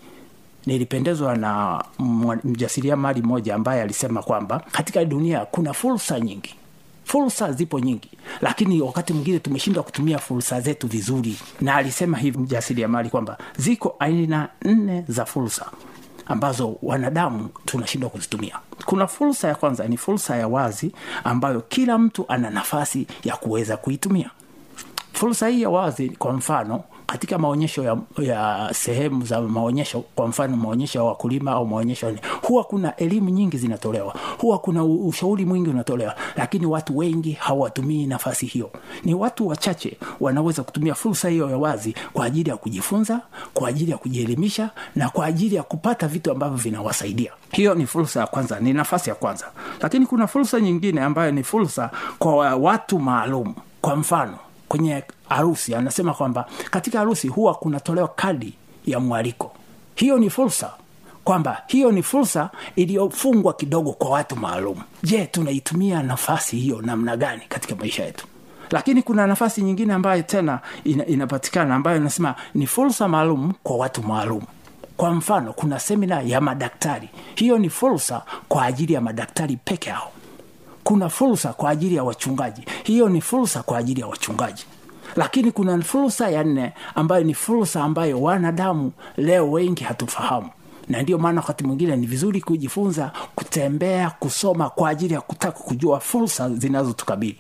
Nilipendezwa 0.66 1.36
na 1.36 1.84
mjasiriamali 2.44 3.22
mmoja 3.22 3.56
ambaye 3.56 3.82
alisema 3.82 4.24
kwamba 4.24 4.62
katika 4.72 5.06
dunia 5.06 5.46
kuna 5.46 5.74
fursa 5.74 6.20
nyingi. 6.20 6.56
Fursa 7.04 7.52
zipo 7.52 7.80
nyingi. 7.80 8.10
Lakini 8.42 8.82
wakati 8.82 9.14
mwingine 9.14 9.40
tumeshindwa 9.40 9.84
kutumia 9.84 10.20
fursa 10.20 10.62
zetu 10.62 10.88
vizuri. 10.88 11.38
Na 11.62 11.76
alisema 11.76 12.18
hivi 12.18 12.38
mjasiriamali 12.38 13.10
kwamba 13.10 13.38
ziko 13.58 13.96
aina 14.00 14.50
nne 14.62 15.06
za 15.08 15.26
fursa 15.26 15.66
ambazo 16.30 16.78
wanadamu 16.84 17.50
tunashindwa 17.66 18.10
kuzitumia. 18.10 18.60
Kuna 18.86 19.08
fursa 19.08 19.48
ya 19.48 19.56
kwanza 19.56 19.88
ni 19.88 19.98
fursa 19.98 20.36
ya 20.38 20.48
wazi 20.48 20.92
ambayo 21.24 21.62
kila 21.62 21.98
mtu 21.98 22.26
ana 22.28 22.50
nafasi 22.50 23.08
ya 23.24 23.36
kuweza 23.36 23.78
kuitumia. 23.78 24.30
Fursa 25.14 25.48
hii 25.48 25.62
ya 25.62 25.70
wazi 25.70 26.10
kwa 26.10 26.34
mfano 26.34 26.84
katika 27.12 27.38
maonyesho 27.38 27.84
ya, 27.84 27.98
ya 28.18 28.70
sehemu 28.74 29.26
za 29.26 29.42
maonyesho 29.42 30.04
kwa 30.16 30.28
mfano 30.28 30.58
maonyesho 30.58 31.00
ya 31.00 31.04
wakulima 31.06 31.52
au 31.52 31.68
maonyesho 31.68 32.16
huwa 32.42 32.64
kuna 32.64 32.96
elimu 32.96 33.30
nyingi 33.30 33.58
zinatolewa 33.58 34.16
huwa 34.38 34.60
kuna 34.60 34.84
ushauri 34.84 35.46
mwingi 35.46 35.70
unatolewa 35.70 36.16
lakini 36.36 36.66
watu 36.66 36.98
wengi 36.98 37.32
hawatumii 37.32 38.06
nafasi 38.06 38.46
hiyo. 38.46 38.72
Ni 39.04 39.14
watu 39.14 39.48
wachache 39.48 39.98
wanaweza 40.20 40.64
kutumia 40.64 40.96
fursa 40.96 41.30
hiyo 41.30 41.50
ya 41.50 41.58
wazi 41.58 41.96
kwa 42.14 42.26
ajili 42.26 42.50
ya 42.50 42.58
kujifunza 42.58 43.22
kwa 43.54 43.70
ajili 43.70 43.92
ya 43.92 43.98
kujielimisha 43.98 44.70
na 44.96 45.10
kwa 45.10 45.26
ajili 45.26 45.56
ya 45.56 45.64
kupata 45.64 46.08
vitu 46.08 46.32
ambavyo 46.32 46.58
vinawasaidia. 46.58 47.32
Hiyo 47.52 47.76
ni 47.76 47.86
fursa 47.86 48.20
ya 48.20 48.28
kwanza 48.28 48.60
ni 48.60 48.74
nafasi 48.74 49.10
ya 49.10 49.16
kwanza. 49.16 49.46
Lakini 49.82 50.06
kuna 50.06 50.28
fursa 50.28 50.60
nyingine 50.60 51.02
ambayo 51.02 51.32
ni 51.32 51.44
fursa 51.44 51.90
kwa 52.20 52.56
watu 52.56 53.00
maalum. 53.00 53.54
Kwa 53.82 53.96
mfano 53.96 54.38
kwenye 54.70 55.04
harusi 55.30 55.76
anasema 55.76 56.14
kwamba 56.14 56.46
katika 56.72 57.00
harusi 57.00 57.28
huwa 57.28 57.54
kunatolewa 57.56 58.08
kadi 58.08 58.54
ya 58.86 59.00
mwaliko. 59.00 59.52
Hiyo 59.96 60.18
ni 60.18 60.30
fursa 60.30 60.74
kwamba 61.24 61.62
hiyo 61.68 61.92
ni 61.92 62.04
fursa 62.04 62.50
iliyofungwa 62.76 63.54
kidogo 63.54 63.92
kwa 63.94 64.10
watu 64.10 64.36
maalum. 64.36 64.78
Je 65.04 65.26
tunaitumia 65.26 66.04
nafasi 66.04 66.58
hiyo 66.58 66.82
namna 66.82 67.18
gani 67.18 67.42
katika 67.50 67.76
maisha 67.76 68.06
yetu? 68.06 68.26
Lakini 68.72 69.02
kuna 69.02 69.28
nafasi 69.28 69.62
nyingine 69.62 69.94
ambayo 69.94 70.22
tena 70.24 70.60
ina, 70.84 71.06
inapatikana 71.06 71.76
ambayo 71.76 71.98
inasema 71.98 72.36
ni 72.54 72.68
fursa 72.68 73.08
maalum 73.08 73.54
kwa 73.64 73.78
watu 73.78 74.04
maalum. 74.04 74.42
Kwa 74.98 75.12
mfano 75.14 75.54
kuna 75.54 75.80
semina 75.80 76.22
ya 76.22 76.42
madaktari. 76.42 77.10
Hiyo 77.36 77.58
ni 77.58 77.70
fursa 77.70 78.22
kwa 78.48 78.66
ajili 78.66 78.94
ya 78.94 79.02
madaktari 79.02 79.56
peke 79.58 79.90
yao 79.90 80.12
kuna 80.90 81.10
fursa 81.10 81.54
kwa 81.54 81.70
ajili 81.70 81.96
ya 81.96 82.04
wachungaji. 82.04 82.62
Hiyo 82.84 83.10
ni 83.10 83.22
fursa 83.22 83.64
kwa 83.64 83.78
ajili 83.78 84.02
ya 84.02 84.08
wachungaji. 84.08 84.66
Lakini 85.16 85.52
kuna 85.52 85.82
fursa 85.82 86.30
ya 86.30 86.44
nne 86.44 86.74
ambayo 86.96 87.24
ni 87.24 87.34
fursa 87.34 87.84
ambayo 87.84 88.22
wanadamu 88.22 88.92
leo 89.18 89.52
wengi 89.52 89.84
hatufahamu. 89.84 90.50
Na 90.88 91.02
ndio 91.02 91.18
maana 91.18 91.42
wakati 91.42 91.64
mwingine 91.64 91.96
ni 91.96 92.08
vizuri 92.08 92.42
kujifunza 92.42 93.12
kutembea 93.36 94.10
kusoma 94.10 94.70
kwa 94.70 94.90
ajili 94.90 95.14
ya 95.14 95.22
kutaka 95.22 95.60
kujua 95.60 96.00
fursa 96.00 96.50
zinazotukabili. 96.50 97.38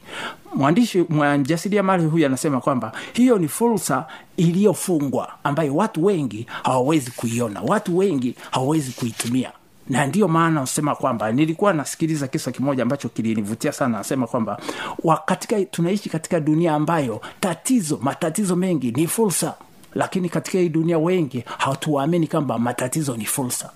Mwandishi 0.55 1.01
mjasiriamali 1.09 2.05
huyu 2.05 2.25
anasema 2.25 2.61
kwamba 2.61 2.91
hiyo 3.13 3.37
ni 3.37 3.47
fursa 3.47 4.05
iliyofungwa 4.37 5.29
ambayo 5.43 5.75
watu 5.75 6.05
wengi 6.05 6.47
hawawezi 6.63 7.11
kuiona. 7.11 7.61
Watu 7.61 7.97
wengi 7.97 8.35
hawawezi 8.51 8.91
kuitumia 8.91 9.51
na 9.89 10.05
ndio 10.05 10.27
maana 10.27 10.59
nasema 10.61 10.95
kwamba 10.95 11.31
nilikuwa 11.31 11.73
nasikiliza 11.73 12.27
kisa 12.27 12.51
kimoja 12.51 12.83
ambacho 12.83 13.09
kilinivutia 13.09 13.71
sana. 13.71 13.97
Nasema 13.97 14.27
kwamba 14.27 14.59
katika 15.25 15.65
tunaishi 15.65 16.09
katika 16.09 16.39
dunia 16.39 16.73
ambayo 16.73 17.21
tatizo 17.39 17.99
matatizo 18.01 18.55
mengi 18.55 18.91
ni 18.91 19.07
fursa. 19.07 19.53
Lakini 19.95 20.29
katika 20.29 20.57
hii 20.57 20.69
dunia 20.69 20.97
wengi 20.97 21.43
hatuwaamini 21.57 22.27
kwamba 22.27 22.59
matatizo 22.59 23.17
ni 23.17 23.25
fursa. 23.25 23.69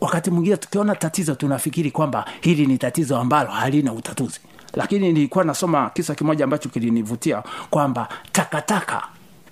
Wakati 0.00 0.30
mwingine 0.30 0.56
tukiona 0.56 0.96
tatizo 0.96 1.34
tunafikiri 1.34 1.90
kwamba 1.90 2.24
hili 2.40 2.66
ni 2.66 2.78
tatizo 2.78 3.18
ambalo 3.18 3.50
halina 3.50 3.92
utatuzi. 3.92 4.40
Lakini 4.74 5.12
nilikuwa 5.12 5.44
nasoma 5.44 5.90
kisa 5.90 6.14
kimoja 6.14 6.44
ambacho 6.44 6.68
kilinivutia 6.68 7.42
kwamba 7.70 8.08
takataka 8.32 9.02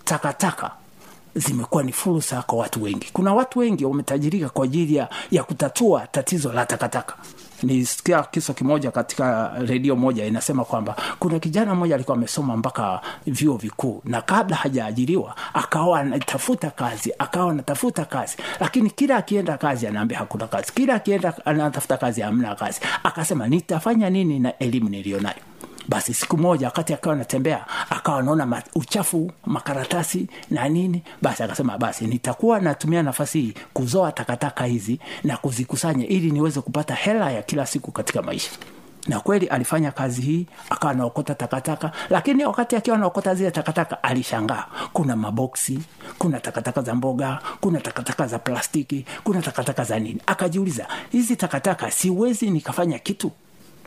takataka 0.05 0.71
zimekuwa 1.38 1.83
ni 1.83 1.92
fursa 1.92 2.42
kwa 2.42 2.59
watu 2.59 2.83
wengi. 2.83 3.09
Kuna 3.12 3.35
watu 3.35 3.59
wengi 3.59 3.85
wametajirika 3.85 4.48
kwa 4.48 4.64
ajili 4.64 4.94
ya, 4.96 5.09
ya 5.31 5.42
kutatua 5.44 6.07
tatizo 6.07 6.53
la 6.53 6.66
takataka. 6.66 7.14
Nisikia 7.62 8.22
kisa 8.22 8.55
kimoja 8.55 8.90
katika 8.90 9.53
redio 9.66 9.96
moja 9.96 10.24
inasema 10.27 10.64
kwamba 10.64 10.96
kuna 11.18 11.38
kijana 11.38 11.74
mmoja 11.74 11.94
alikuwa 11.94 12.16
amesoma 12.16 12.57
mpaka 12.57 13.01
vyuo 13.27 13.57
vikuu 13.57 14.01
na 14.05 14.22
kabla 14.22 14.57
hajaajiriwa 14.57 15.35
akawa 15.55 16.01
anatafuta 16.01 16.70
kazi 16.70 17.12
akawa 17.18 17.51
anatafuta 17.53 18.05
kazi. 18.05 18.37
Lakini 18.61 18.90
kila 18.90 19.16
akienda 19.16 19.59
kazi 19.59 19.87
anaambia 19.87 20.18
hakuna 20.18 20.46
kazi. 20.46 20.72
Kila 20.72 20.94
akienda 20.94 21.35
anatafuta 21.46 21.96
kazi 21.96 22.20
hamna 22.20 22.55
kazi. 22.55 22.81
Akasema 23.03 23.46
nitafanya 23.48 24.11
nini 24.11 24.38
na 24.38 24.59
elimu 24.59 24.88
niliyonayo 24.88 25.37
basi 25.88 26.14
siku 26.14 26.38
moja 26.38 26.66
wakati 26.66 26.94
akawa 26.94 27.14
anatembea 27.14 27.64
akawa 27.90 28.18
anaona 28.18 28.46
ma, 28.46 28.62
uchafu 28.74 29.33
makaratasi 29.46 30.27
na 30.51 30.68
nini 30.68 31.03
basi 31.22 31.42
akasema 31.42 31.79
basi 31.79 32.07
nitakuwa 32.07 32.61
natumia 32.61 33.03
nafasi 33.03 33.40
hii 33.40 33.55
kuzoa 33.72 34.12
takataka 34.12 34.64
hizi 34.64 35.01
na 35.24 35.37
kuzikusanya 35.37 36.07
ili 36.07 36.31
niweze 36.31 36.61
kupata 36.61 36.94
hela 36.94 37.31
ya 37.33 37.42
kila 37.42 37.66
siku 37.66 37.92
katika 37.92 38.22
maisha. 38.22 38.51
Na 39.07 39.20
kweli 39.20 39.46
alifanya 39.46 39.92
kazi 39.92 40.22
hii 40.22 40.46
akawa 40.70 40.92
anaokota 40.92 41.35
takataka 41.35 41.92
lakini 42.11 42.44
wakati 42.44 42.77
akiwa 42.77 42.96
anaokota 42.96 43.35
zile 43.35 43.51
takataka 43.51 44.03
alishangaa. 44.03 44.64
Kuna 44.92 45.16
maboksi 45.16 45.79
kuna 46.18 46.40
takataka 46.40 46.83
za 46.83 46.94
mboga 46.94 47.38
kuna 47.61 47.81
takataka 47.81 48.27
za 48.27 48.38
plastiki 48.38 49.05
kuna 49.24 49.42
takataka 49.42 49.85
za 49.85 49.98
nini. 49.98 50.20
Akajiuliza 50.27 50.87
hizi 51.11 51.37
takataka 51.37 51.90
siwezi 51.90 52.51
nikafanya 52.51 52.98
kitu 52.98 53.33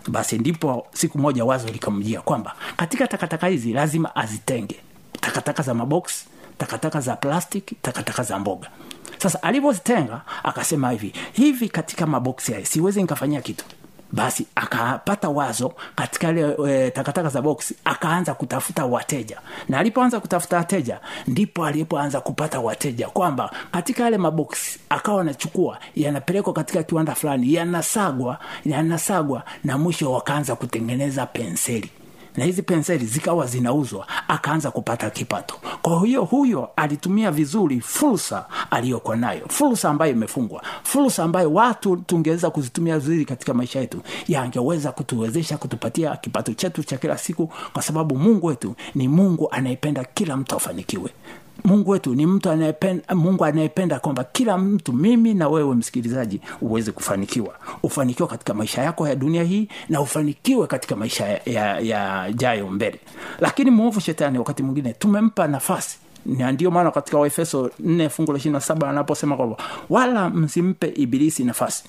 basi 0.08 0.38
ndipo 0.38 0.88
siku 0.94 1.18
moja 1.20 1.46
wazo 1.46 1.68
likamjia 1.68 2.22
kwamba 2.22 2.56
katika 2.78 3.08
takataka 3.08 3.48
hizi 3.48 3.74
lazima 3.74 4.16
azitenge. 4.16 4.76
Takataka 5.22 5.64
za 5.64 5.74
maboksi 5.74 6.26
takataka 6.58 7.02
za 7.02 7.16
plastic 7.16 7.82
takataka 7.82 8.24
za 8.24 8.40
mboga. 8.40 8.70
Sasa 9.18 9.44
alivyozitenga 9.44 10.22
akasema 10.44 10.92
hivi 10.92 11.14
hivi 11.34 11.70
katika 11.70 12.06
maboksi 12.08 12.54
haya 12.54 12.66
siwezi 12.66 13.02
nikafanyia 13.02 13.42
kitu 13.42 13.66
basi 14.12 14.47
akapata 14.56 15.30
wazo 15.30 15.74
katika 15.95 16.30
ile 16.30 16.56
e, 16.69 16.91
takataka 16.91 17.30
za 17.30 17.41
box 17.41 17.74
akaanza 17.86 18.34
kutafuta 18.34 18.86
wateja. 18.86 19.38
Na 19.69 19.80
alipoanza 19.80 20.19
kutafuta 20.19 20.58
wateja 20.58 21.00
ndipo 21.28 21.65
alipoanza 21.65 22.21
kupata 22.21 22.60
wateja 22.60 23.08
kwamba 23.08 23.52
katika 23.71 24.04
yale 24.04 24.17
maboksi 24.17 24.80
akawa 24.89 25.21
anachukua 25.21 25.78
yanapelekwa 25.95 26.54
katika 26.54 26.84
kiwanda 26.84 27.15
fulani 27.15 27.54
yanasagwa 27.54 28.38
yanasagwa 28.65 29.43
na 29.63 29.78
mwisho 29.78 30.12
wakaanza 30.12 30.56
kutengeneza 30.56 31.26
penseli 31.26 31.89
na 32.38 32.46
hizi 32.46 32.62
penseli 32.62 33.06
zikawa 33.06 33.46
zinauzwa 33.48 34.08
akaanza 34.28 34.72
kupata 34.72 35.10
kipato. 35.10 35.56
Kwa 35.82 36.06
hiyo 36.06 36.24
huyo 36.24 36.70
alitumia 36.76 37.32
vizuri 37.32 37.82
fursa 37.82 38.46
aliyokuwa 38.72 39.15
nayo 39.17 39.41
fursa 39.50 39.89
ambayo 39.89 40.12
imefungwa 40.12 40.63
fursa 40.84 41.24
ambayo 41.24 41.54
watu 41.54 41.98
tungeweza 41.98 42.50
kuzitumia 42.50 43.00
vizuri 43.00 43.26
katika 43.26 43.54
maisha 43.54 43.80
yetu 43.80 44.02
yangeweza 44.28 44.91
kutuwezesha 44.91 45.58
kutupatia 45.58 46.15
kipato 46.15 46.54
chetu 46.54 46.84
cha 46.84 46.98
kila 46.98 47.17
siku 47.17 47.50
kwa 47.74 47.82
sababu 47.82 48.15
mungu 48.17 48.48
wetu 48.48 48.76
ni 48.96 49.08
mungu 49.08 49.48
anayependa 49.52 50.04
kila 50.04 50.38
mtu 50.38 50.56
afanikiwe 50.56 51.10
mungu 51.63 51.91
wetu 51.91 52.15
ni 52.15 52.26
mtu 52.26 52.50
anayependa 52.50 53.15
mungu 53.15 53.45
anayependa 53.45 54.00
kwamba 54.00 54.24
kila 54.24 54.58
mtu 54.58 54.93
mimi 54.93 55.34
na 55.34 55.50
wewe 55.50 55.76
msikilizaji 55.76 56.41
uweze 56.62 56.91
kufanikiwa. 56.91 57.56
Ufanikiwa 57.84 58.28
katika 58.30 58.54
maisha 58.54 58.82
yako 58.82 59.08
ya 59.08 59.15
dunia 59.15 59.43
hii 59.43 59.67
na 59.89 60.02
ufanikiwe 60.02 60.67
katika 60.67 60.95
maisha 60.95 61.26
ya, 61.45 61.80
ya, 61.80 62.28
ya 62.39 62.65
mbele. 62.71 63.00
Lakini 63.39 63.71
mwovu 63.71 64.00
shetani 64.00 64.38
wakati 64.38 64.63
mwingine 64.63 64.93
tumempa 64.93 65.47
nafasi. 65.47 65.97
Na 66.26 66.52
ndio 66.52 66.71
maana 66.71 66.91
katika 66.91 67.17
waefeso 67.17 67.71
4 67.84 68.10
fungu 68.10 68.32
la 68.32 68.38
27 68.39 68.89
anaposema 68.89 69.38
kwamba 69.38 69.58
wala 69.89 70.30
msimpe 70.30 70.88
ibilisi 70.95 71.43
nafasi. 71.43 71.84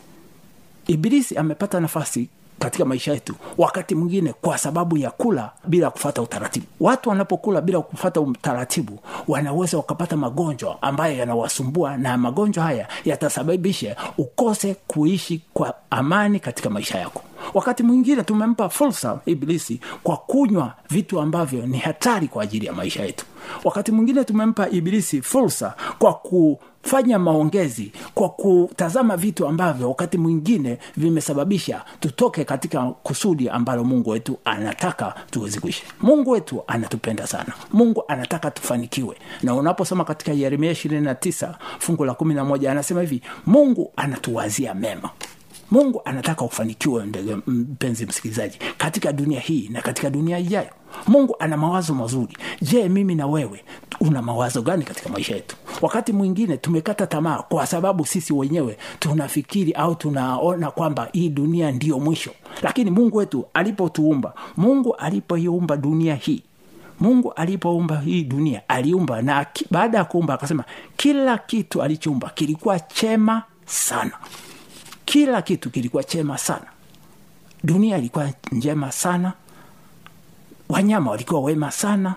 Ibilisi 0.86 1.36
amepata 1.36 1.80
nafasi 1.80 2.28
katika 2.62 2.84
maisha 2.84 3.12
yetu 3.12 3.34
wakati 3.58 3.94
mwingine 3.94 4.32
kwa 4.32 4.58
sababu 4.58 4.96
ya 4.96 5.10
kula 5.10 5.50
bila 5.64 5.90
kufata 5.90 6.22
utaratibu. 6.22 6.66
Watu 6.80 7.08
wanapokula 7.08 7.60
bila 7.60 7.80
kufata 7.80 8.20
utaratibu 8.20 8.98
wanaweza 9.28 9.76
wakapata 9.76 10.16
magonjwa 10.16 10.82
ambayo 10.82 11.16
yanawasumbua 11.16 11.96
na 11.96 12.18
magonjwa 12.18 12.64
haya 12.64 12.88
yatasababisha 13.04 13.96
ukose 14.18 14.76
kuishi 14.86 15.42
kwa 15.54 15.74
amani 15.90 16.40
katika 16.40 16.70
maisha 16.70 16.98
yako 16.98 17.22
wakati 17.54 17.82
mwingine 17.82 18.22
tumempa 18.22 18.68
fursa 18.68 19.20
ibilisi 19.26 19.80
kwa 20.02 20.16
kunywa 20.16 20.74
vitu 20.90 21.20
ambavyo 21.20 21.66
ni 21.66 21.78
hatari 21.78 22.28
kwa 22.28 22.42
ajili 22.42 22.66
ya 22.66 22.72
maisha 22.72 23.04
yetu. 23.04 23.26
Wakati 23.64 23.92
mwingine 23.92 24.24
tumempa 24.24 24.68
ibilisi 24.68 25.22
fursa 25.22 25.74
kwa 25.98 26.14
kufanya 26.14 27.18
maongezi 27.18 27.92
kwa 28.14 28.28
kutazama 28.28 29.16
vitu 29.16 29.46
ambavyo 29.48 29.88
wakati 29.88 30.18
mwingine 30.18 30.78
vimesababisha 30.96 31.84
tutoke 32.00 32.44
katika 32.44 32.82
kusudi 32.86 33.48
ambalo 33.48 33.84
mungu 33.84 34.10
wetu 34.10 34.38
anataka 34.44 35.14
tuwezi 35.30 35.60
kuishi. 35.60 35.82
Mungu 36.00 36.30
wetu 36.30 36.62
anatupenda 36.66 37.26
sana. 37.26 37.52
Mungu 37.72 38.04
anataka 38.08 38.50
tufanikiwe. 38.50 39.16
Na 39.42 39.54
unaposoma 39.54 40.04
katika 40.04 40.32
yeremia 40.32 40.72
29 40.72 41.54
fungu 41.78 42.04
la 42.04 42.12
11 42.12 42.70
anasema 42.70 43.00
hivi 43.00 43.22
mungu 43.46 43.92
anatuwazia 43.96 44.74
mema 44.74 45.10
mungu 45.72 46.02
anataka 46.04 46.44
ufanikiwe 46.44 47.06
ndege 47.06 47.36
mpenzi 47.46 48.06
msikilizaji 48.06 48.58
katika 48.78 49.12
dunia 49.12 49.40
hii 49.40 49.68
na 49.72 49.82
katika 49.82 50.10
dunia 50.10 50.38
ijayo. 50.38 50.70
Mungu 51.06 51.36
ana 51.38 51.56
mawazo 51.56 51.94
mazuri. 51.94 52.36
Je 52.62 52.88
mimi 52.88 53.14
na 53.14 53.26
wewe 53.26 53.64
una 54.00 54.22
mawazo 54.22 54.62
gani 54.62 54.84
katika 54.84 55.08
maisha 55.08 55.34
yetu? 55.34 55.56
Wakati 55.82 56.12
mwingine 56.12 56.56
tumekata 56.56 57.06
tamaa 57.06 57.38
kwa 57.38 57.66
sababu 57.66 58.06
sisi 58.06 58.32
wenyewe 58.32 58.78
tunafikiri 58.98 59.72
au 59.72 59.94
tunaona 59.94 60.70
kwamba 60.70 61.08
hii 61.12 61.28
dunia 61.28 61.72
ndiyo 61.72 61.98
mwisho. 61.98 62.30
Lakini 62.62 62.90
mungu 62.90 63.16
wetu 63.16 63.44
alipotuumba 63.54 64.34
mungu 64.56 64.94
alipoiumba 64.94 65.76
dunia 65.76 66.14
hii 66.14 66.42
mungu 67.00 67.32
alipoumba 67.32 68.00
hii 68.00 68.24
dunia 68.24 68.62
aliumba 68.68 69.22
na 69.22 69.46
baada 69.70 69.98
ya 69.98 70.04
kuumba 70.04 70.34
akasema 70.34 70.64
kila 70.96 71.38
kitu 71.38 71.82
alichoumba 71.82 72.30
kilikuwa 72.34 72.80
chema 72.80 73.42
sana 73.66 74.12
kila 75.12 75.42
kitu 75.42 75.70
kilikuwa 75.70 76.04
chema 76.04 76.38
sana. 76.38 76.66
Dunia 77.64 77.98
ilikuwa 77.98 78.30
njema 78.52 78.92
sana. 78.92 79.32
Wanyama 80.68 81.10
walikuwa 81.10 81.40
wema 81.40 81.70
sana. 81.70 82.14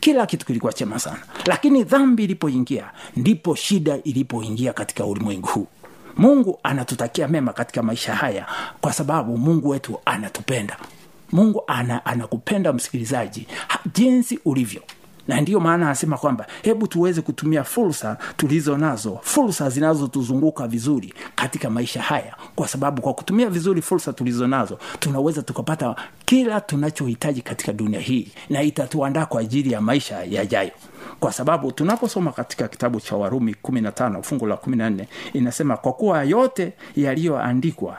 Kila 0.00 0.26
kitu 0.26 0.46
kilikuwa 0.46 0.72
chema 0.72 0.98
sana. 0.98 1.18
Lakini 1.46 1.84
dhambi 1.84 2.24
ilipoingia 2.24 2.90
ndipo 3.16 3.54
shida 3.54 3.96
ilipoingia 4.04 4.72
katika 4.72 5.04
ulimwengu 5.06 5.48
huu. 5.48 5.66
Mungu 6.16 6.58
anatutakia 6.62 7.28
mema 7.28 7.52
katika 7.52 7.82
maisha 7.82 8.14
haya 8.14 8.46
kwa 8.80 8.92
sababu 8.92 9.38
mungu 9.38 9.68
wetu 9.68 9.98
anatupenda. 10.04 10.76
Mungu 11.32 11.62
ana, 11.66 12.06
anakupenda 12.06 12.72
msikilizaji 12.72 13.46
jinsi 13.94 14.38
ulivyo 14.44 14.82
na 15.28 15.40
ndiyo 15.40 15.60
maana 15.60 15.86
anasema 15.86 16.18
kwamba 16.18 16.46
hebu 16.62 16.86
tuweze 16.86 17.20
kutumia 17.22 17.64
fursa 17.64 18.16
tulizo 18.36 18.76
nazo 18.78 19.18
fursa 19.22 19.70
zinazotuzunguka 19.70 20.66
vizuri 20.68 21.14
katika 21.34 21.70
maisha 21.70 22.02
haya. 22.02 22.34
Kwa 22.54 22.68
sababu 22.68 23.02
kwa 23.02 23.14
kutumia 23.14 23.50
vizuri 23.50 23.82
fursa 23.82 24.12
tulizo 24.12 24.46
nazo 24.46 24.78
tunaweza 24.98 25.42
tukapata 25.42 25.96
kila 26.24 26.60
tunachohitaji 26.60 27.42
katika 27.42 27.72
dunia 27.72 28.00
hii 28.00 28.28
na 28.50 28.62
itatuandaa 28.62 29.26
kwa 29.26 29.40
ajili 29.40 29.72
ya 29.72 29.80
maisha 29.80 30.24
yajayo. 30.24 30.70
Kwa 31.20 31.32
sababu 31.32 31.72
tunaposoma 31.72 32.32
katika 32.32 32.68
kitabu 32.68 33.00
cha 33.00 33.16
warumi 33.16 33.56
15 33.62 34.22
fungu 34.22 34.46
la 34.46 34.54
14 34.54 35.04
inasema 35.32 35.76
kwa 35.76 35.92
kuwa 35.92 36.24
yote 36.24 36.72
yaliyoandikwa 36.96 37.98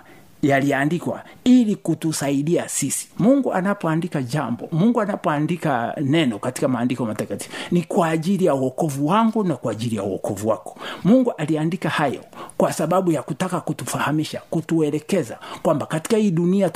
yaliandikwa 0.49 1.21
ili 1.43 1.75
kutusaidia 1.75 2.69
sisi. 2.69 3.07
Mungu 3.19 3.53
anapoandika 3.53 4.21
jambo 4.21 4.67
mungu 4.71 5.01
anapoandika 5.01 5.95
neno 6.01 6.39
katika 6.39 6.67
maandiko 6.67 7.05
matakatifu 7.05 7.51
ni 7.71 7.81
kwa 7.83 8.07
ajili 8.09 8.45
ya 8.45 8.55
uokovu 8.55 9.07
wangu 9.07 9.43
na 9.43 9.55
kwa 9.55 9.71
ajili 9.71 9.95
ya 9.95 10.03
uokovu 10.03 10.47
wako. 10.49 10.77
Mungu 11.03 11.31
aliandika 11.31 11.89
hayo 11.89 12.21
kwa 12.57 12.73
sababu 12.73 13.11
ya 13.11 13.21
kutaka 13.23 13.59
kutufahamisha 13.61 14.41
kutuelekeza 14.49 15.39
kwamba 15.63 15.85
katika 15.85 16.17
hii 16.17 16.31
dunia 16.31 16.69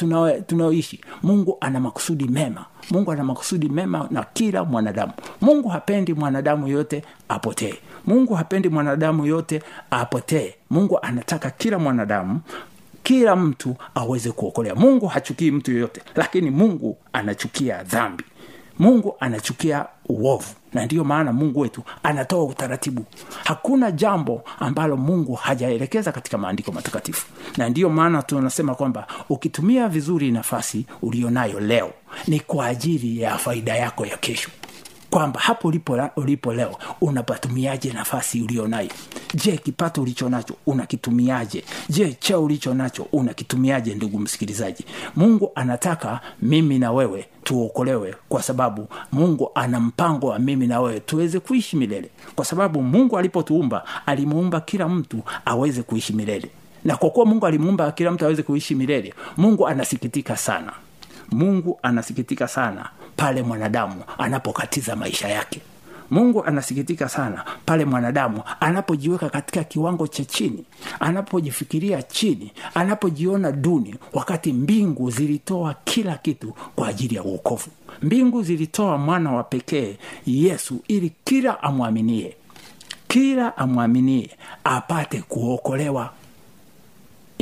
tunayoishi 0.47 1.01
mungu 1.23 1.57
ana 1.62 1.79
makusudi 1.79 2.27
mema. 2.27 2.65
Mungu 2.91 3.12
ana 3.12 3.23
makusudi 3.23 3.69
mema 3.69 4.07
na 4.12 4.23
kila 4.34 4.63
mwanadamu. 4.63 5.13
Mungu 5.41 5.69
hapendi 5.69 6.13
mwanadamu 6.13 6.67
yote 6.67 7.03
apotee. 7.29 7.73
Mungu 8.05 8.34
hapendi 8.34 8.69
mwanadamu 8.69 9.25
yote 9.25 9.62
apotee. 9.91 10.53
Mungu 10.69 10.99
anataka 11.01 11.49
kila 11.49 11.79
mwanadamu 11.79 12.39
kila 13.12 13.36
mtu 13.36 13.76
aweze 13.95 14.32
kuokolea. 14.32 14.76
Mungu 14.76 15.08
hachukii 15.08 15.52
mtu 15.52 15.71
yoyote 15.71 16.02
lakini 16.15 16.50
mungu 16.52 16.97
anachukia 17.13 17.84
dhambi. 17.84 18.24
Mungu 18.80 19.15
anachukia 19.19 19.86
uovu. 20.10 20.47
Na 20.74 20.86
ndiyo 20.86 21.04
maana 21.04 21.34
mungu 21.34 21.60
wetu 21.60 21.84
anatoa 22.04 22.43
utaratibu. 22.43 23.06
Hakuna 23.43 23.91
jambo 23.91 24.43
ambalo 24.60 24.97
mungu 24.97 25.34
hajaelekeza 25.36 26.12
katika 26.12 26.38
maandiko 26.38 26.71
matakatifu. 26.71 27.28
Na 27.58 27.69
ndiyo 27.69 27.89
maana 27.89 28.21
tunasema 28.24 28.76
kwamba 28.76 29.08
ukitumia 29.30 29.88
vizuri 29.89 30.32
nafasi 30.32 30.86
ulionayo 31.02 31.60
leo 31.60 31.91
ni 32.28 32.39
kwa 32.39 32.65
ajili 32.65 33.21
ya 33.21 33.38
faida 33.38 33.76
yako 33.76 34.06
ya 34.06 34.17
kesho 34.17 34.50
kwamba 35.12 35.39
hapo 35.39 35.67
ulipo, 35.67 36.10
ulipo 36.15 36.54
leo 36.54 36.76
unapatumiaje 37.02 37.93
nafasi 37.93 38.41
ulionayo 38.41 38.89
je 39.34 39.58
kipato 39.58 40.02
ulicho 40.02 40.30
nacho 40.30 40.56
unakitumiaje? 40.65 41.63
Je 41.89 42.13
cheo 42.19 42.43
ulicho 42.43 42.74
nacho 42.74 43.08
unakitumiaje 43.12 43.95
ndugu 43.95 44.19
msikilizaji? 44.19 44.86
Mungu 45.15 45.52
anataka 45.56 46.19
mimi 46.41 46.80
na 46.80 46.91
wewe 46.91 47.26
tuokolewe 47.43 48.15
kwa 48.30 48.43
sababu 48.43 48.88
mungu 49.12 49.52
ana 49.56 49.80
mpango 49.80 50.28
wa 50.28 50.39
mimi 50.39 50.67
na 50.67 50.82
wewe 50.82 51.00
tuweze 51.00 51.39
kuishi 51.39 51.76
milele. 51.78 52.10
Kwa 52.36 52.45
sababu 52.45 52.82
mungu 52.84 53.17
alipotuumba 53.17 53.84
alimuumba 54.06 54.62
kila 54.62 54.89
mtu 54.89 55.21
aweze 55.45 55.84
kuishi 55.84 56.13
milele. 56.13 56.50
Na 56.86 56.97
kwa 56.97 57.10
kuwa 57.10 57.26
mungu 57.26 57.45
alimuumba 57.45 57.91
kila 57.91 58.12
mtu 58.12 58.26
aweze 58.26 58.43
kuishi 58.43 58.76
milele 58.76 59.13
mungu 59.38 59.67
anasikitika 59.67 60.38
sana. 60.38 60.74
Mungu 61.32 61.80
anasikitika 61.84 62.47
sana 62.47 62.89
pale 63.15 63.41
mwanadamu 63.43 64.04
anapokatiza 64.17 64.95
maisha 64.95 65.28
yake. 65.28 65.62
Mungu 66.12 66.43
anasikitika 66.45 67.10
sana 67.10 67.45
pale 67.65 67.86
mwanadamu 67.86 68.41
anapojiweka 68.60 69.30
katika 69.30 69.63
kiwango 69.63 70.08
cha 70.08 70.26
chini 70.26 70.65
anapojifikiria 71.00 72.02
chini 72.04 72.52
anapojiona 72.74 73.52
duni 73.52 73.95
wakati 74.13 74.54
mbingu 74.54 75.12
zilitoa 75.12 75.76
kila 75.84 76.15
kitu 76.17 76.54
kwa 76.76 76.88
ajili 76.88 77.15
ya 77.15 77.24
uokovu 77.24 77.67
mbingu 78.02 78.43
zilitoa 78.43 78.97
mwana 78.97 79.32
wa 79.32 79.43
pekee 79.43 79.97
yesu 80.26 80.80
ili 80.88 81.12
kila 81.24 81.63
amwaminie 81.63 82.36
kila 83.08 83.58
amwaminie 83.58 84.30
apate 84.63 85.21
kuokolewa 85.21 86.13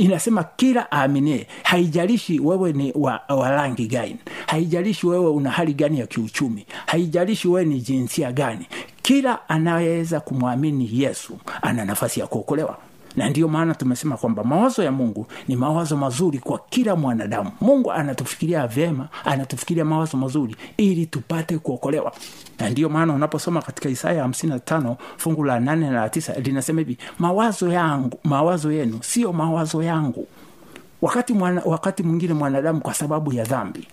inasema 0.04 0.44
kila 0.56 0.92
aaminie 0.92 1.46
haijalishi 1.62 2.40
wewe 2.40 2.72
ni 2.72 2.92
wa, 2.94 3.20
wa 3.28 3.50
rangi 3.50 3.86
gani 3.86 4.16
haijalishi 4.46 5.06
wewe 5.06 5.30
una 5.30 5.50
hali 5.50 5.74
gani 5.74 5.98
ya 6.00 6.06
kiuchumi 6.06 6.66
haijalishi 6.86 7.48
wewe 7.48 7.64
ni 7.66 7.80
jinsia 7.80 8.32
gani 8.32 8.66
kila 9.02 9.48
anayeweza 9.48 10.20
kumwamini 10.20 10.90
yesu 10.92 11.38
ana 11.62 11.84
nafasi 11.84 12.20
ya 12.20 12.26
kuokolewa 12.26 12.78
na 13.20 13.28
ndiyo 13.28 13.48
maana 13.48 13.74
tumesema 13.74 14.16
kwamba 14.16 14.44
mawazo 14.44 14.82
ya 14.82 14.92
mungu 14.92 15.26
ni 15.48 15.56
mawazo 15.56 15.96
mazuri 15.96 16.38
kwa 16.38 16.58
kila 16.70 16.96
mwanadamu. 16.96 17.50
Mungu 17.60 17.92
anatufikiria 17.92 18.66
vyema 18.66 19.08
anatufikiria 19.24 19.84
mawazo 19.84 20.16
mazuri 20.16 20.56
ili 20.76 21.06
tupate 21.06 21.58
kuokolewa. 21.58 22.12
Na 22.58 22.70
ndiyo 22.70 22.88
maana 22.88 23.12
unaposoma 23.14 23.62
katika 23.62 23.88
isaya 23.88 24.24
55 24.26 24.96
fungu 25.16 25.44
la 25.44 25.58
8 25.60 25.76
na 25.76 25.90
la 25.90 26.06
9 26.08 26.42
linasema 26.42 26.78
hivi 26.80 26.98
mawazo 27.18 27.68
yangu 27.72 28.18
mawazo 28.24 28.72
yenu 28.72 28.98
sio 29.02 29.32
mawazo 29.32 29.82
yangu. 29.82 30.26
Wakati 31.02 31.32
mwana, 31.32 31.62
wakati 31.64 32.02
mwingine 32.02 32.34
mwanadamu 32.34 32.80
kwa 32.80 32.94
sababu 32.94 33.32
ya 33.32 33.44
dhambi 33.44 33.88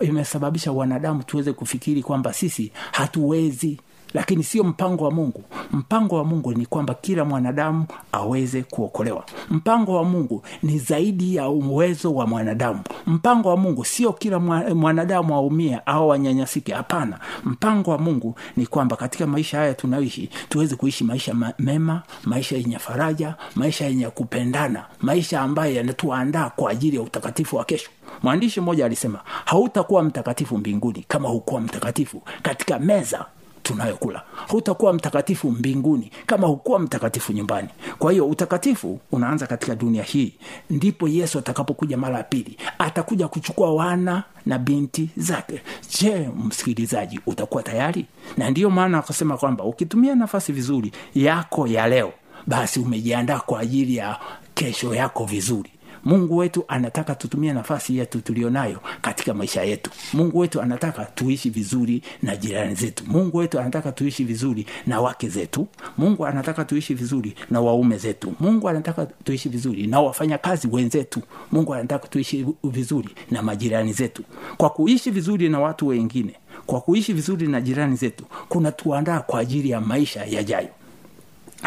imesababisha 0.00 0.72
wanadamu 0.72 1.22
tuweze 1.22 1.52
kufikiri 1.52 2.02
kwamba 2.02 2.32
sisi 2.32 2.72
hatuwezi 2.92 3.80
lakini 4.14 4.42
sio 4.44 4.64
mpango 4.64 5.04
wa 5.04 5.10
mungu. 5.10 5.44
Mpango 5.72 6.16
wa 6.16 6.24
mungu 6.24 6.52
ni 6.54 6.66
kwamba 6.66 6.94
kila 6.94 7.24
mwanadamu 7.24 7.86
aweze 8.12 8.62
kuokolewa. 8.62 9.24
Mpango 9.50 9.94
wa 9.96 10.04
mungu 10.04 10.42
ni 10.62 10.78
zaidi 10.78 11.36
ya 11.36 11.48
uwezo 11.48 12.14
wa 12.14 12.26
mwanadamu. 12.26 12.80
Mpango 13.06 13.48
wa 13.48 13.56
mungu 13.56 13.84
sio 13.84 14.12
kila 14.12 14.38
mwanadamu 14.74 15.34
aumie 15.34 15.80
au 15.86 16.08
wanyanyasike 16.08 16.72
hapana. 16.72 17.18
Mpango 17.44 17.90
wa 17.90 17.98
mungu 17.98 18.34
ni 18.56 18.66
kwamba 18.66 18.96
katika 18.96 19.26
maisha 19.26 19.58
haya 19.58 19.74
tunayoishi 19.74 20.30
tuweze 20.48 20.76
kuishi 20.76 21.04
maisha 21.04 21.34
mema 21.58 22.02
maisha 22.24 22.56
yenye 22.56 22.78
faraja 22.78 23.34
maisha 23.54 23.84
yenye 23.86 24.10
kupendana 24.10 24.84
maisha 25.00 25.40
ambayo 25.40 25.74
yanatuandaa 25.74 26.50
kwa 26.50 26.70
ajili 26.70 26.96
ya 26.96 27.02
utakatifu 27.02 27.56
wa 27.56 27.64
kesho. 27.64 27.90
Mwandishi 28.22 28.60
mmoja 28.60 28.86
alisema 28.86 29.20
hautakuwa 29.44 30.02
mtakatifu 30.02 30.58
mbinguni 30.58 31.04
kama 31.08 31.28
hukuwa 31.28 31.60
mtakatifu 31.60 32.22
katika 32.42 32.78
meza 32.78 33.24
tunayokula. 33.64 34.22
Hutakuwa 34.48 34.92
mtakatifu 34.92 35.50
mbinguni 35.50 36.10
kama 36.26 36.46
hukuwa 36.46 36.78
mtakatifu 36.78 37.32
nyumbani. 37.32 37.68
Kwa 37.98 38.12
hiyo 38.12 38.26
utakatifu 38.26 39.00
unaanza 39.12 39.46
katika 39.46 39.74
dunia 39.74 40.02
hii. 40.02 40.34
Ndipo 40.70 41.08
yesu 41.08 41.38
atakapokuja 41.38 41.96
mara 41.96 42.16
ya 42.18 42.24
pili. 42.24 42.56
Atakuja 42.78 43.28
kuchukua 43.28 43.74
wana 43.74 44.22
na 44.46 44.58
binti 44.58 45.10
zake. 45.16 45.60
Je 46.00 46.28
msikilizaji 46.44 47.20
utakuwa 47.26 47.62
tayari? 47.62 48.06
Na 48.36 48.50
ndiyo 48.50 48.70
maana 48.70 48.98
akasema 48.98 49.36
kwamba 49.36 49.64
ukitumia 49.64 50.14
nafasi 50.14 50.52
vizuri 50.52 50.92
yako 51.14 51.66
ya 51.66 51.86
leo 51.88 52.12
basi 52.46 52.80
umejiandaa 52.80 53.38
kwa 53.38 53.60
ajili 53.60 53.96
ya 53.96 54.16
kesho 54.54 54.94
yako 54.94 55.24
vizuri 55.24 55.70
mungu 56.04 56.36
wetu 56.36 56.64
anataka 56.68 57.14
tutumie 57.14 57.52
nafasi 57.52 57.96
yetu 57.98 58.20
tulionayo 58.20 58.78
katika 59.00 59.34
maisha 59.34 59.62
yetu. 59.62 59.90
Mungu 60.12 60.38
wetu 60.38 60.62
anataka 60.62 61.04
tuishi 61.04 61.50
vizuri 61.50 62.02
na 62.22 62.36
jirani 62.36 62.74
zetu. 62.74 63.04
Mungu 63.06 63.36
wetu 63.36 63.60
anataka 63.60 63.92
tuishi 63.92 64.24
vizuri 64.24 64.66
na 64.86 65.00
wake 65.00 65.28
zetu. 65.28 65.66
Mungu 65.98 66.26
anataka 66.26 66.64
tuishi 66.64 66.94
vizuri 66.94 67.34
na 67.50 67.60
waume 67.60 67.98
zetu. 67.98 68.32
Mungu 68.40 68.68
anataka 68.68 69.06
tuishi 69.06 69.48
vizuri 69.48 69.86
na 69.86 70.00
wafanyakazi 70.00 70.68
wenzetu. 70.72 71.20
Mungu 71.52 71.74
anataka 71.74 72.08
tuishi 72.08 72.46
vizuri 72.64 73.08
na 73.30 73.42
majirani 73.42 73.92
zetu. 73.92 74.22
Kwa 74.56 74.70
kuishi 74.70 75.10
vizuri 75.10 75.48
na 75.48 75.60
watu 75.60 75.86
wengine 75.86 76.34
kwa 76.66 76.80
kuishi 76.80 77.12
vizuri 77.12 77.46
na 77.46 77.60
jirani 77.60 77.96
zetu 77.96 78.24
kuna 78.48 78.72
tuandaa 78.72 79.20
kwa 79.20 79.40
ajili 79.40 79.70
ya 79.70 79.80
maisha 79.80 80.24
yajayo. 80.24 80.68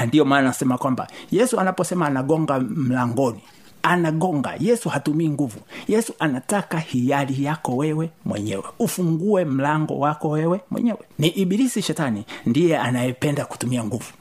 Ndiyo 0.08 0.26
maana 0.26 0.47
nasema 0.47 0.78
kwamba 0.78 1.08
yesu 1.32 1.60
anaposema 1.60 2.08
anagonga 2.08 2.60
mlangoni 2.60 3.39
anagonga. 3.88 4.54
Yesu 4.60 4.89
hatumii 4.89 5.30
nguvu. 5.30 5.60
Yesu 5.88 6.13
anataka 6.19 6.80
hiari 6.80 7.43
yako 7.43 7.76
wewe 7.76 8.10
mwenyewe. 8.26 8.63
Ufungue 8.80 9.45
mlango 9.45 10.00
wako 10.00 10.30
wewe 10.30 10.62
mwenyewe. 10.71 11.00
Ni 11.19 11.28
ibilisi 11.28 11.82
shetani 11.82 12.26
ndiye 12.45 12.78
anayependa 12.78 13.45
kutumia 13.45 13.84
nguvu. 13.84 14.12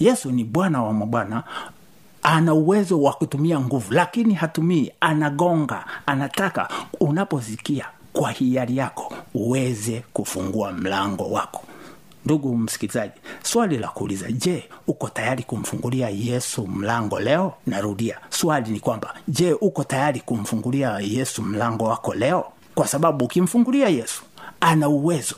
Yesu 0.00 0.30
ni 0.30 0.44
bwana 0.44 0.82
wa 0.82 0.92
mabwana. 0.92 1.42
Ana 2.22 2.54
uwezo 2.54 3.02
wa 3.02 3.12
kutumia 3.12 3.60
nguvu 3.60 3.92
lakini 3.94 4.34
hatumii. 4.34 4.90
Anagonga. 5.00 5.84
Anataka 6.06 6.68
unaposikia 7.00 7.84
kwa 8.12 8.30
hiari 8.30 8.76
yako 8.76 9.14
uweze 9.34 10.02
kufungua 10.12 10.72
mlango 10.72 11.30
wako 11.30 11.62
ndugu 12.24 12.56
msikilizaji 12.56 13.12
swali 13.42 13.78
la 13.78 13.88
kuuliza 13.88 14.32
je 14.32 14.64
uko 14.86 15.08
tayari 15.08 15.42
kumfungulia 15.42 16.08
yesu 16.10 16.66
mlango 16.66 17.20
leo? 17.20 17.52
Narudia 17.66 18.18
swali 18.30 18.70
ni 18.70 18.80
kwamba 18.80 19.14
je 19.28 19.52
uko 19.52 19.84
tayari 19.84 20.20
kumfungulia 20.20 20.98
yesu 21.00 21.42
mlango 21.42 21.84
wako 21.84 22.14
leo? 22.14 22.44
Kwa 22.74 22.86
sababu 22.88 23.24
ukimfungulia 23.24 23.88
yesu 23.88 24.22
ana 24.60 24.88
uwezo 24.88 25.34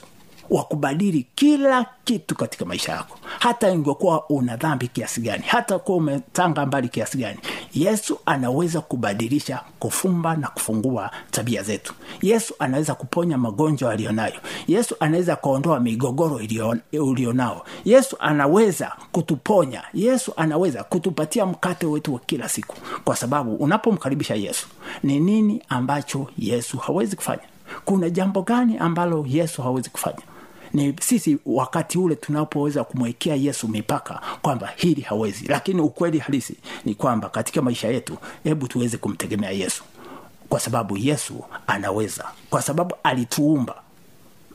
wa 0.51 0.63
kubadili 0.65 1.27
kila 1.35 1.87
kitu 2.05 2.35
katika 2.35 2.65
maisha 2.65 2.93
yako. 2.93 3.19
Hata 3.39 3.71
ingekuwa 3.71 4.29
una 4.31 4.57
dhambi 4.57 4.89
kiasi 4.89 5.21
gani 5.21 5.45
hata 5.47 5.79
kuwa 5.79 5.99
umetanga 5.99 6.67
mbali 6.67 6.89
kiasi 6.89 7.19
gani 7.19 7.39
yesu 7.75 8.19
anaweza 8.27 8.81
kubadilisha 8.81 9.61
kufumba 9.79 10.37
na 10.37 10.49
kufungua 10.49 11.11
tabia 11.31 11.63
zetu. 11.63 11.95
Yesu 12.23 12.55
anaweza 12.59 12.95
kuponya 12.95 13.39
magonjwa 13.39 13.93
aliyonayo 13.93 14.41
yesu 14.69 14.97
anaweza 15.01 15.37
kuondoa 15.37 15.81
migogoro 15.81 16.41
ulionao. 16.93 17.67
Yesu 17.85 18.17
anaweza 18.21 18.93
kutuponya. 19.13 19.83
Yesu 19.95 20.33
anaweza 20.37 20.85
kutupatia 20.85 21.47
mkate 21.47 21.87
wetu 21.87 22.15
wa 22.15 22.21
kila 22.21 22.49
siku. 22.49 22.77
Kwa 23.05 23.17
sababu 23.17 23.55
unapomkaribisha 23.55 24.35
yesu 24.35 24.67
ni 25.03 25.21
nini 25.21 25.63
ambacho 25.69 26.27
yesu 26.39 26.79
hawezi 26.79 27.17
kufanya? 27.17 27.43
Kuna 27.85 28.11
jambo 28.11 28.43
gani 28.43 28.79
ambalo 28.79 29.25
yesu 29.29 29.63
hawezi 29.63 29.91
kufanya 29.91 30.19
ni 30.75 30.95
sisi 31.01 31.39
wakati 31.47 31.99
ule 31.99 32.15
tunapoweza 32.17 32.85
kumwekea 32.85 33.35
yesu 33.35 33.69
mipaka 33.69 34.21
kwamba 34.43 34.71
hili 34.77 35.01
hawezi. 35.01 35.45
Lakini 35.49 35.81
ukweli 35.81 36.19
halisi 36.19 36.57
ni 36.85 36.95
kwamba 36.95 37.29
katika 37.29 37.63
maisha 37.63 37.89
yetu 37.89 38.17
hebu 38.45 38.69
tuweze 38.69 38.97
kumtegemea 38.97 39.51
yesu. 39.51 39.85
Kwa 40.49 40.61
sababu 40.61 40.97
yesu 40.97 41.45
anaweza. 41.67 42.25
Kwa 42.51 42.63
sababu 42.63 42.95
alituumba. 43.03 43.75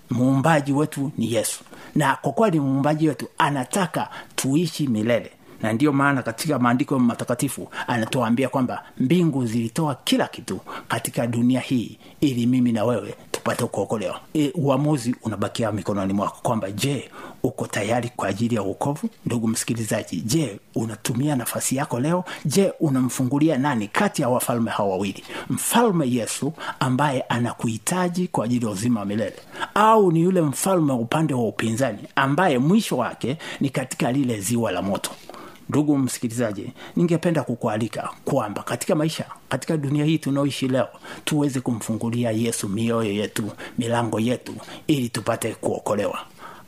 Muumbaji 0.10 0.72
wetu 0.74 1.12
ni 1.18 1.34
yesu. 1.34 1.60
Na 1.96 2.16
kwa 2.16 2.32
kuwa 2.32 2.50
ni 2.50 2.60
muumbaji 2.60 3.08
wetu 3.08 3.28
anataka 3.38 4.10
tuishi 4.36 4.88
milele. 4.88 5.32
Na 5.62 5.74
ndiyo 5.74 5.94
maana 5.94 6.24
katika 6.24 6.60
maandiko 6.60 7.00
matakatifu 7.00 7.70
anatuambia 7.88 8.50
kwamba 8.50 8.84
mbingu 8.98 9.46
zilitoa 9.46 9.96
kila 10.04 10.28
kitu 10.28 10.60
katika 10.88 11.28
dunia 11.28 11.60
hii 11.60 11.98
ili 12.22 12.46
mimi 12.46 12.72
na 12.72 12.86
wewe 12.86 13.16
tupate 13.46 13.66
kuokolewa. 13.66 14.20
E, 14.34 14.52
uamuzi 14.56 15.16
unabakia 15.24 15.72
mikononi 15.72 16.14
mwako 16.14 16.38
kwamba 16.44 16.72
je 16.72 17.10
uko 17.44 17.68
tayari 17.68 18.12
kwa 18.16 18.28
ajili 18.28 18.56
ya 18.56 18.64
uokovu 18.64 19.10
ndugu 19.26 19.48
msikilizaji 19.48 20.22
je 20.22 20.60
unatumia 20.76 21.36
nafasi 21.36 21.76
yako 21.76 22.00
leo? 22.00 22.24
Je 22.46 22.74
unamfungulia 22.80 23.58
nani 23.58 23.88
kati 23.88 24.22
ya 24.22 24.30
wafalme 24.30 24.72
hawa 24.72 24.90
wawili? 24.90 25.24
Mfalme 25.50 26.10
yesu 26.12 26.54
ambaye 26.80 27.22
anakuhitaji 27.22 28.28
kwa 28.28 28.46
ajili 28.46 28.66
ya 28.66 28.72
uzima 28.72 29.00
wa 29.00 29.06
milele 29.06 29.36
au 29.76 30.12
ni 30.12 30.22
yule 30.22 30.42
mfalme 30.42 30.92
wa 30.92 30.98
upande 30.98 31.34
wa 31.34 31.48
upinzani 31.48 32.00
ambaye 32.16 32.58
mwisho 32.60 32.98
wake 32.98 33.38
ni 33.60 33.70
katika 33.70 34.12
lile 34.12 34.40
ziwa 34.40 34.72
la 34.72 34.82
moto 34.82 35.12
ndugu 35.70 35.98
msikilizaji 35.98 36.70
ningependa 36.96 37.44
kukualika 37.44 38.10
kwamba 38.26 38.64
katika 38.64 38.96
maisha 38.96 39.26
katika 39.50 39.78
dunia 39.78 40.06
hii 40.06 40.18
tunaoishi 40.18 40.68
leo 40.68 40.88
tuweze 41.26 41.60
kumfungulia 41.62 42.32
yesu 42.32 42.70
mioyo 42.70 43.12
yetu 43.12 43.52
milango 43.78 44.20
yetu 44.20 44.54
ili 44.88 45.10
tupate 45.10 45.54
kuokolewa. 45.56 46.20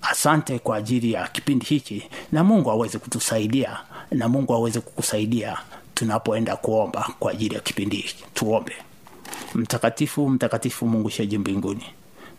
Asante 0.02 0.60
kwa 0.60 0.78
ajili 0.78 1.12
ya 1.14 1.28
kipindi 1.28 1.66
hichi 1.66 2.10
na 2.32 2.44
mungu 2.44 2.72
aweze 2.72 2.98
kutusaidia 3.00 3.78
na 4.12 4.30
mungu 4.30 4.54
aweze 4.54 4.80
kukusaidia 4.80 5.58
tunapoenda 5.94 6.56
kuomba 6.56 7.10
kwa 7.20 7.32
ajili 7.32 7.56
ya 7.56 7.62
kipindi 7.62 7.96
hiki. 7.96 8.24
Tuombe. 8.34 8.74
Mtakatifu 9.56 10.30
mtakatifu 10.30 10.86
mungu 10.88 11.10
sheji 11.10 11.38
mbinguni 11.38 11.84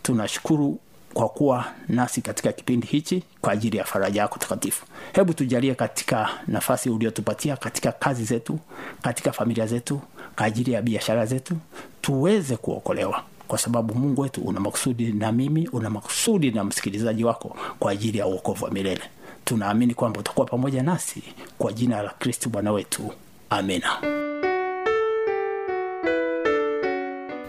tunashukuru 0.03 0.79
kwa 1.13 1.29
kuwa 1.29 1.65
nasi 1.87 2.21
katika 2.21 2.51
kipindi 2.51 2.87
hichi 2.87 3.23
kwa 3.41 3.53
ajili 3.53 3.77
ya 3.77 3.83
faraja 3.83 4.21
yako 4.21 4.39
takatifu. 4.39 4.85
Hebu 5.13 5.33
tujalie 5.33 5.75
katika 5.75 6.29
nafasi 6.47 6.89
uliotupatia 6.89 7.57
katika 7.57 7.91
kazi 7.91 8.23
zetu 8.23 8.59
katika 9.01 9.31
familia 9.31 9.67
zetu 9.67 10.01
kwa 10.35 10.45
ajili 10.45 10.71
ya 10.71 10.81
biashara 10.81 11.25
zetu 11.25 11.57
tuweze 12.01 12.57
kuokolewa. 12.57 13.23
Kwa 13.47 13.57
sababu 13.57 13.95
mungu 13.95 14.21
wetu 14.21 14.41
una 14.41 14.59
makusudi 14.59 15.11
na 15.11 15.31
mimi 15.31 15.67
una 15.67 15.89
makusudi 15.89 16.51
na 16.51 16.63
msikilizaji 16.63 17.23
wako 17.23 17.57
kwa 17.79 17.91
ajili 17.91 18.17
ya 18.17 18.27
uokovu 18.27 18.65
wa 18.65 18.71
milele. 18.71 19.01
Tunaamini 19.45 19.93
kwamba 19.93 20.19
utakuwa 20.19 20.45
pamoja 20.45 20.83
nasi 20.83 21.23
kwa 21.57 21.73
jina 21.73 22.01
la 22.01 22.09
kristu 22.09 22.49
bwana 22.49 22.71
wetu. 22.71 23.11
Amina 23.49 23.89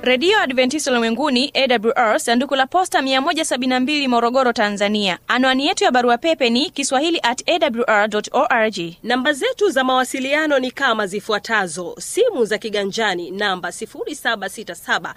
redio 0.03 0.39
adventista 0.41 0.91
ulimwenguni 0.91 1.53
awr 1.55 2.21
sanduku 2.21 2.55
la 2.55 2.67
posta 2.67 3.01
172 3.01 4.09
morogoro 4.09 4.53
tanzania. 4.53 5.19
Anwani 5.29 5.67
yetu 5.67 5.85
ya 5.85 5.91
barua 5.91 6.19
pepe 6.19 6.51
ni 6.51 6.71
kiswahili 6.71 7.21
at 7.23 7.49
awr 7.49 8.09
org. 8.33 8.77
Namba 9.03 9.33
zetu 9.33 9.71
za 9.71 9.85
mawasiliano 9.85 10.59
ni 10.59 10.71
kama 10.71 11.07
zifuatazo. 11.07 11.95
Simu 11.99 12.45
za 12.45 12.59
kiganjani 12.59 13.31
namba 13.31 13.69
767 13.69 15.15